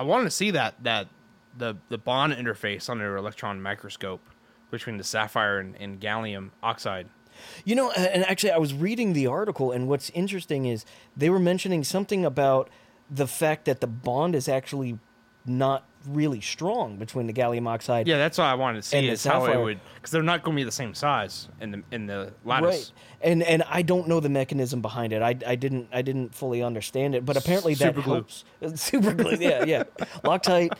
I 0.00 0.02
wanted 0.02 0.24
to 0.24 0.30
see 0.30 0.50
that 0.52 0.82
that 0.82 1.08
the 1.58 1.76
the 1.90 1.98
bond 1.98 2.32
interface 2.32 2.88
under 2.88 3.18
electron 3.18 3.60
microscope 3.60 4.22
between 4.70 4.96
the 4.96 5.04
sapphire 5.04 5.58
and, 5.58 5.76
and 5.76 6.00
gallium 6.00 6.52
oxide. 6.62 7.06
You 7.66 7.74
know, 7.74 7.90
and 7.90 8.24
actually, 8.24 8.52
I 8.52 8.56
was 8.56 8.72
reading 8.72 9.12
the 9.12 9.26
article, 9.26 9.72
and 9.72 9.88
what's 9.88 10.08
interesting 10.10 10.64
is 10.64 10.86
they 11.14 11.28
were 11.28 11.38
mentioning 11.38 11.84
something 11.84 12.24
about 12.24 12.70
the 13.10 13.26
fact 13.26 13.66
that 13.66 13.82
the 13.82 13.86
bond 13.86 14.34
is 14.34 14.48
actually 14.48 14.98
not 15.44 15.86
really 16.08 16.40
strong 16.40 16.96
between 16.96 17.26
the 17.26 17.32
gallium 17.32 17.66
oxide. 17.68 18.06
Yeah, 18.08 18.18
that's 18.18 18.38
what 18.38 18.44
I 18.44 18.54
wanted 18.54 18.82
to 18.82 18.88
see 18.88 19.08
is 19.08 19.24
how 19.24 19.44
it 19.46 19.56
would 19.56 19.80
because 19.94 20.10
they're 20.10 20.22
not 20.22 20.42
going 20.42 20.56
to 20.56 20.60
be 20.60 20.64
the 20.64 20.72
same 20.72 20.94
size 20.94 21.48
in 21.60 21.70
the 21.70 21.82
in 21.90 22.06
the 22.06 22.32
lattice. 22.44 22.92
Right, 23.20 23.28
and 23.30 23.42
and 23.42 23.62
I 23.68 23.82
don't 23.82 24.08
know 24.08 24.20
the 24.20 24.28
mechanism 24.28 24.80
behind 24.80 25.12
it. 25.12 25.22
I, 25.22 25.36
I 25.46 25.56
didn't 25.56 25.88
I 25.92 26.02
didn't 26.02 26.34
fully 26.34 26.62
understand 26.62 27.14
it, 27.14 27.24
but 27.24 27.36
apparently 27.36 27.74
that 27.74 27.94
Super 27.94 28.02
glue. 28.02 28.14
helps. 28.14 28.44
Super 28.74 29.12
glue, 29.14 29.36
yeah, 29.38 29.64
yeah. 29.64 29.84
Loctite, 30.24 30.72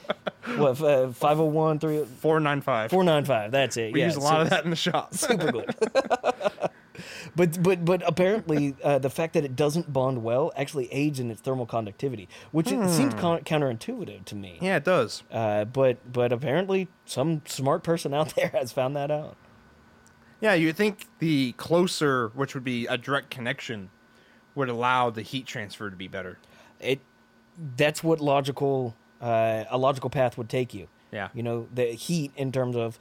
what 0.56 0.80
uh, 0.80 1.11
501, 1.12 1.78
3 1.78 2.04
Four 2.20 2.40
nine 2.40 2.61
five. 2.61 2.90
495, 2.90 3.50
That's 3.50 3.76
it. 3.76 3.92
We 3.92 4.00
yeah, 4.00 4.06
use 4.06 4.16
a 4.16 4.20
lot 4.20 4.37
su- 4.37 4.40
of 4.42 4.50
that 4.50 4.64
in 4.64 4.70
the 4.70 4.76
shop. 4.76 5.14
super 5.14 5.52
glue. 5.52 5.64
but 7.36 7.62
but 7.62 7.84
but 7.84 8.02
apparently 8.06 8.76
uh, 8.82 8.98
the 8.98 9.10
fact 9.10 9.34
that 9.34 9.44
it 9.44 9.56
doesn't 9.56 9.92
bond 9.92 10.22
well 10.22 10.52
actually 10.56 10.92
aids 10.92 11.20
in 11.20 11.30
its 11.30 11.40
thermal 11.40 11.66
conductivity, 11.66 12.28
which 12.52 12.70
it 12.70 12.88
seems 12.90 13.14
con- 13.14 13.40
counterintuitive 13.40 14.24
to 14.26 14.34
me. 14.34 14.56
Hmm. 14.58 14.64
yeah, 14.64 14.76
it 14.76 14.84
does. 14.84 15.22
Uh, 15.30 15.64
but 15.64 16.12
but 16.12 16.32
apparently 16.32 16.88
some 17.04 17.42
smart 17.46 17.82
person 17.82 18.14
out 18.14 18.34
there 18.36 18.48
has 18.48 18.72
found 18.72 18.96
that 18.96 19.10
out. 19.10 19.36
Yeah, 20.40 20.54
you 20.54 20.72
think 20.72 21.06
the 21.18 21.52
closer, 21.52 22.28
which 22.34 22.54
would 22.54 22.64
be 22.64 22.86
a 22.86 22.96
direct 22.96 23.30
connection, 23.30 23.90
would 24.54 24.68
allow 24.68 25.10
the 25.10 25.22
heat 25.22 25.46
transfer 25.46 25.90
to 25.90 25.96
be 25.96 26.08
better. 26.08 26.38
It 26.80 27.00
that's 27.76 28.02
what 28.02 28.20
logical 28.20 28.96
uh, 29.20 29.64
a 29.70 29.76
logical 29.76 30.10
path 30.10 30.38
would 30.38 30.48
take 30.48 30.72
you. 30.72 30.88
Yeah. 31.12 31.28
You 31.34 31.42
know 31.42 31.68
the 31.72 31.86
heat 31.86 32.32
in 32.36 32.52
terms 32.52 32.76
of 32.76 32.98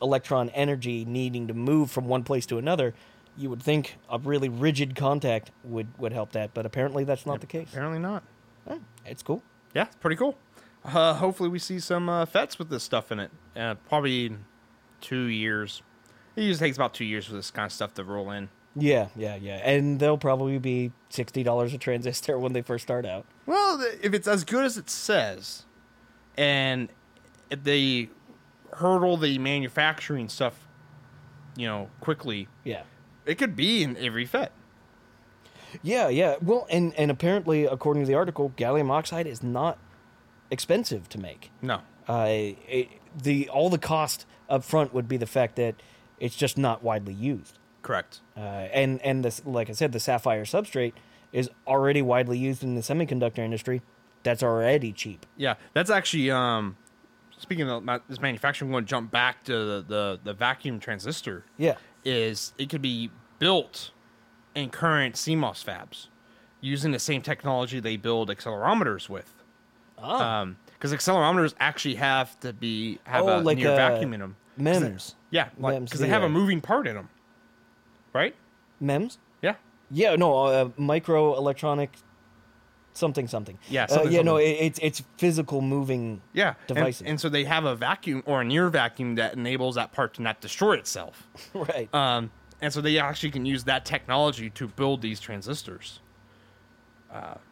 electron 0.00 0.48
energy 0.50 1.04
needing 1.04 1.46
to 1.48 1.54
move 1.54 1.90
from 1.90 2.06
one 2.06 2.24
place 2.24 2.46
to 2.46 2.58
another. 2.58 2.94
You 3.36 3.48
would 3.50 3.62
think 3.62 3.96
a 4.10 4.18
really 4.18 4.48
rigid 4.48 4.94
contact 4.94 5.50
would, 5.64 5.86
would 5.98 6.12
help 6.12 6.32
that, 6.32 6.52
but 6.52 6.66
apparently 6.66 7.04
that's 7.04 7.24
not 7.24 7.40
the 7.40 7.46
case. 7.46 7.68
Apparently 7.70 7.98
not. 7.98 8.22
Oh, 8.68 8.80
it's 9.06 9.22
cool. 9.22 9.42
Yeah, 9.74 9.84
it's 9.84 9.96
pretty 9.96 10.16
cool. 10.16 10.36
Uh, 10.84 11.14
hopefully, 11.14 11.48
we 11.48 11.58
see 11.58 11.78
some 11.80 12.08
uh, 12.08 12.26
FETs 12.26 12.58
with 12.58 12.68
this 12.68 12.82
stuff 12.82 13.10
in 13.10 13.20
it. 13.20 13.30
Uh, 13.56 13.74
probably 13.88 14.36
two 15.00 15.24
years. 15.24 15.82
It 16.36 16.42
usually 16.42 16.66
takes 16.66 16.76
about 16.76 16.92
two 16.94 17.04
years 17.04 17.26
for 17.26 17.32
this 17.34 17.50
kind 17.50 17.66
of 17.66 17.72
stuff 17.72 17.94
to 17.94 18.04
roll 18.04 18.30
in. 18.30 18.48
Yeah, 18.74 19.08
yeah, 19.16 19.36
yeah. 19.36 19.56
And 19.58 20.00
they'll 20.00 20.18
probably 20.18 20.58
be 20.58 20.92
sixty 21.10 21.42
dollars 21.42 21.72
a 21.74 21.78
transistor 21.78 22.38
when 22.38 22.52
they 22.52 22.62
first 22.62 22.82
start 22.84 23.04
out. 23.06 23.26
Well, 23.46 23.80
if 24.02 24.12
it's 24.14 24.26
as 24.26 24.44
good 24.44 24.64
as 24.64 24.76
it 24.78 24.88
says, 24.90 25.64
and 26.36 26.88
they 27.50 28.08
hurdle 28.74 29.16
the 29.18 29.38
manufacturing 29.38 30.28
stuff, 30.28 30.66
you 31.56 31.66
know, 31.66 31.90
quickly, 32.00 32.48
Yeah. 32.64 32.82
It 33.26 33.36
could 33.36 33.56
be 33.56 33.82
in 33.82 33.96
every 33.96 34.24
FET. 34.26 34.52
Yeah, 35.82 36.08
yeah. 36.08 36.36
Well, 36.42 36.66
and 36.70 36.94
and 36.96 37.10
apparently, 37.10 37.64
according 37.64 38.02
to 38.02 38.06
the 38.06 38.14
article, 38.14 38.52
gallium 38.56 38.90
oxide 38.90 39.26
is 39.26 39.42
not 39.42 39.78
expensive 40.50 41.08
to 41.10 41.18
make. 41.18 41.50
No. 41.62 41.80
Uh, 42.08 42.26
it, 42.28 42.88
the 43.20 43.48
all 43.48 43.70
the 43.70 43.78
cost 43.78 44.26
up 44.48 44.64
front 44.64 44.92
would 44.92 45.08
be 45.08 45.16
the 45.16 45.26
fact 45.26 45.56
that 45.56 45.76
it's 46.20 46.36
just 46.36 46.58
not 46.58 46.82
widely 46.82 47.14
used. 47.14 47.58
Correct. 47.82 48.20
Uh, 48.36 48.40
and 48.40 49.00
and 49.02 49.24
this, 49.24 49.42
like 49.44 49.70
I 49.70 49.72
said, 49.72 49.92
the 49.92 50.00
sapphire 50.00 50.44
substrate 50.44 50.92
is 51.32 51.48
already 51.66 52.02
widely 52.02 52.38
used 52.38 52.62
in 52.62 52.74
the 52.74 52.82
semiconductor 52.82 53.38
industry. 53.38 53.82
That's 54.22 54.42
already 54.42 54.92
cheap. 54.92 55.26
Yeah, 55.36 55.54
that's 55.72 55.90
actually 55.90 56.30
um. 56.30 56.76
Speaking 57.38 57.68
of 57.68 57.84
this 58.08 58.20
manufacturing, 58.20 58.68
I'm 58.68 58.72
going 58.72 58.84
to 58.84 58.88
jump 58.88 59.10
back 59.10 59.42
to 59.44 59.52
the, 59.52 59.84
the, 59.88 60.20
the 60.22 60.32
vacuum 60.32 60.78
transistor. 60.78 61.44
Yeah. 61.56 61.74
Is 62.04 62.52
it 62.58 62.68
could 62.68 62.82
be 62.82 63.10
built 63.38 63.90
in 64.54 64.70
current 64.70 65.14
CMOS 65.14 65.64
fabs 65.64 66.08
using 66.60 66.92
the 66.92 66.98
same 66.98 67.22
technology 67.22 67.80
they 67.80 67.96
build 67.96 68.28
accelerometers 68.28 69.08
with. 69.08 69.32
Ah. 69.98 70.46
Because 70.72 70.92
accelerometers 70.92 71.54
actually 71.60 71.96
have 71.96 72.38
to 72.40 72.52
be 72.52 72.98
have 73.04 73.24
Oh, 73.24 73.38
a 73.38 73.40
like, 73.40 73.58
near 73.58 73.70
uh, 73.70 73.76
vacuum 73.76 74.14
in 74.14 74.20
them. 74.20 74.36
MEMS. 74.56 75.14
Yeah, 75.30 75.48
because 75.56 75.72
MEMS, 75.72 75.90
they 75.92 76.08
have 76.08 76.22
a 76.22 76.28
moving 76.28 76.60
part 76.60 76.86
in 76.86 76.94
them, 76.96 77.08
right? 78.12 78.34
MEMS. 78.80 79.18
Yeah, 79.42 79.54
Yeah. 79.90 80.16
No. 80.16 80.44
Uh, 80.44 80.68
micro 80.76 81.36
electronic. 81.36 81.90
Something 82.94 83.28
something. 83.28 83.58
Yeah, 83.68 83.84
uh, 83.84 83.88
something. 83.88 84.24
No, 84.24 84.36
it, 84.36 84.50
it's 84.50 84.78
it's 84.82 85.02
physical 85.16 85.60
moving. 85.60 86.22
Yeah, 86.32 86.48
and- 86.48 86.68
devices. 86.68 87.06
And, 87.06 87.20
so 87.20 87.28
they 87.28 87.44
have 87.44 87.64
a 87.64 87.74
vacuum 87.74 88.22
or 88.26 88.40
a 88.40 88.44
near 88.44 88.68
vacuum 88.68 89.14
that 89.16 89.34
enables 89.34 89.74
that 89.76 89.92
part 89.92 90.14
to 90.14 90.22
not 90.22 90.40
destroy 90.40 90.74
itself. 90.74 91.26
right. 91.54 91.92
Um, 91.94 92.30
and 92.60 92.72
so 92.72 92.80
they 92.80 92.98
actually 92.98 93.30
can 93.30 93.44
use 93.44 93.64
that 93.64 93.84
technology 93.84 94.50
to 94.50 94.68
build 94.68 95.02
these 95.02 95.20
transistors. 95.20 96.00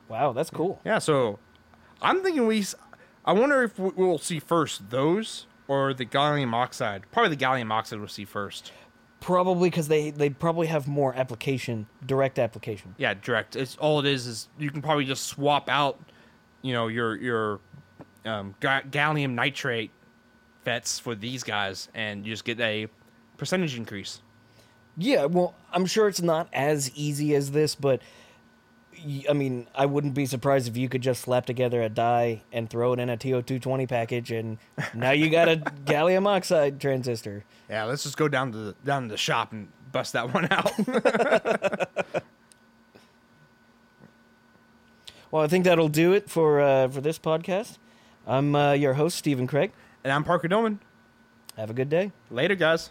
wow, 0.08 0.32
that's 0.32 0.50
cool. 0.50 0.80
Yeah, 0.84 0.98
so 0.98 1.38
I'm 2.00 2.22
thinking 2.22 2.46
we. 2.46 2.64
I 3.24 3.32
wonder 3.32 3.62
if 3.62 3.78
we- 3.78 3.92
we'll 3.94 4.18
see 4.18 4.38
first 4.40 4.90
those 4.90 5.46
or 5.68 5.94
the 5.94 6.06
gallium 6.06 6.52
oxide. 6.52 7.02
Probably 7.12 7.34
the 7.36 7.44
gallium 7.44 7.70
oxide 7.70 7.98
we'll 7.98 8.08
see 8.08 8.24
first. 8.24 8.72
Probably 9.20 9.68
because 9.68 9.88
they 9.88 10.10
they 10.10 10.30
probably 10.30 10.66
have 10.68 10.88
more 10.88 11.14
application, 11.14 11.86
direct 12.06 12.38
application. 12.38 12.94
Yeah, 12.96 13.14
direct. 13.14 13.54
It's 13.54 13.76
all 13.76 14.00
it 14.00 14.06
is 14.06 14.26
is 14.26 14.48
you 14.58 14.70
can 14.70 14.80
probably 14.80 15.04
just 15.04 15.26
swap 15.26 15.68
out, 15.68 16.00
you 16.62 16.72
know, 16.72 16.88
your 16.88 17.16
your 17.16 17.60
um, 18.24 18.54
ga- 18.60 18.82
gallium 18.90 19.32
nitrate 19.32 19.90
FETs 20.64 21.00
for 21.00 21.14
these 21.14 21.42
guys, 21.42 21.88
and 21.94 22.24
you 22.24 22.32
just 22.32 22.44
get 22.44 22.58
a 22.60 22.88
percentage 23.36 23.76
increase. 23.76 24.22
Yeah, 24.96 25.26
well, 25.26 25.54
I'm 25.72 25.86
sure 25.86 26.08
it's 26.08 26.22
not 26.22 26.48
as 26.52 26.90
easy 26.94 27.34
as 27.34 27.52
this, 27.52 27.74
but 27.74 28.02
I 29.28 29.32
mean, 29.32 29.66
I 29.74 29.86
wouldn't 29.86 30.14
be 30.14 30.26
surprised 30.26 30.68
if 30.68 30.76
you 30.76 30.88
could 30.88 31.00
just 31.00 31.22
slap 31.22 31.46
together 31.46 31.80
a 31.82 31.88
die 31.88 32.42
and 32.52 32.68
throw 32.68 32.92
it 32.92 32.98
in 33.00 33.08
a 33.08 33.16
TO220 33.16 33.88
package, 33.88 34.30
and 34.30 34.58
now 34.94 35.10
you 35.12 35.30
got 35.30 35.48
a 35.48 35.56
gallium 35.84 36.26
oxide 36.26 36.80
transistor. 36.80 37.44
Yeah, 37.68 37.84
let's 37.84 38.02
just 38.02 38.16
go 38.16 38.28
down 38.28 38.52
to 38.52 38.58
the, 38.58 38.74
down 38.84 39.04
to 39.04 39.08
the 39.08 39.16
shop 39.16 39.52
and 39.52 39.68
bust 39.92 40.12
that 40.12 40.32
one 40.34 40.48
out. 40.50 42.22
Well, 45.30 45.44
I 45.44 45.46
think 45.46 45.64
that'll 45.64 45.88
do 45.88 46.12
it 46.12 46.28
for 46.28 46.60
uh, 46.60 46.88
for 46.88 47.00
this 47.00 47.16
podcast. 47.16 47.78
I'm 48.26 48.54
uh, 48.56 48.72
your 48.72 48.94
host, 48.94 49.16
Stephen 49.16 49.46
Kraig. 49.46 49.70
and 50.02 50.12
I'm 50.12 50.24
Parker 50.24 50.48
Dillmann. 50.48 50.78
Have 51.56 51.70
a 51.70 51.72
good 51.72 51.88
day. 51.88 52.10
Later, 52.30 52.56
guys. 52.56 52.90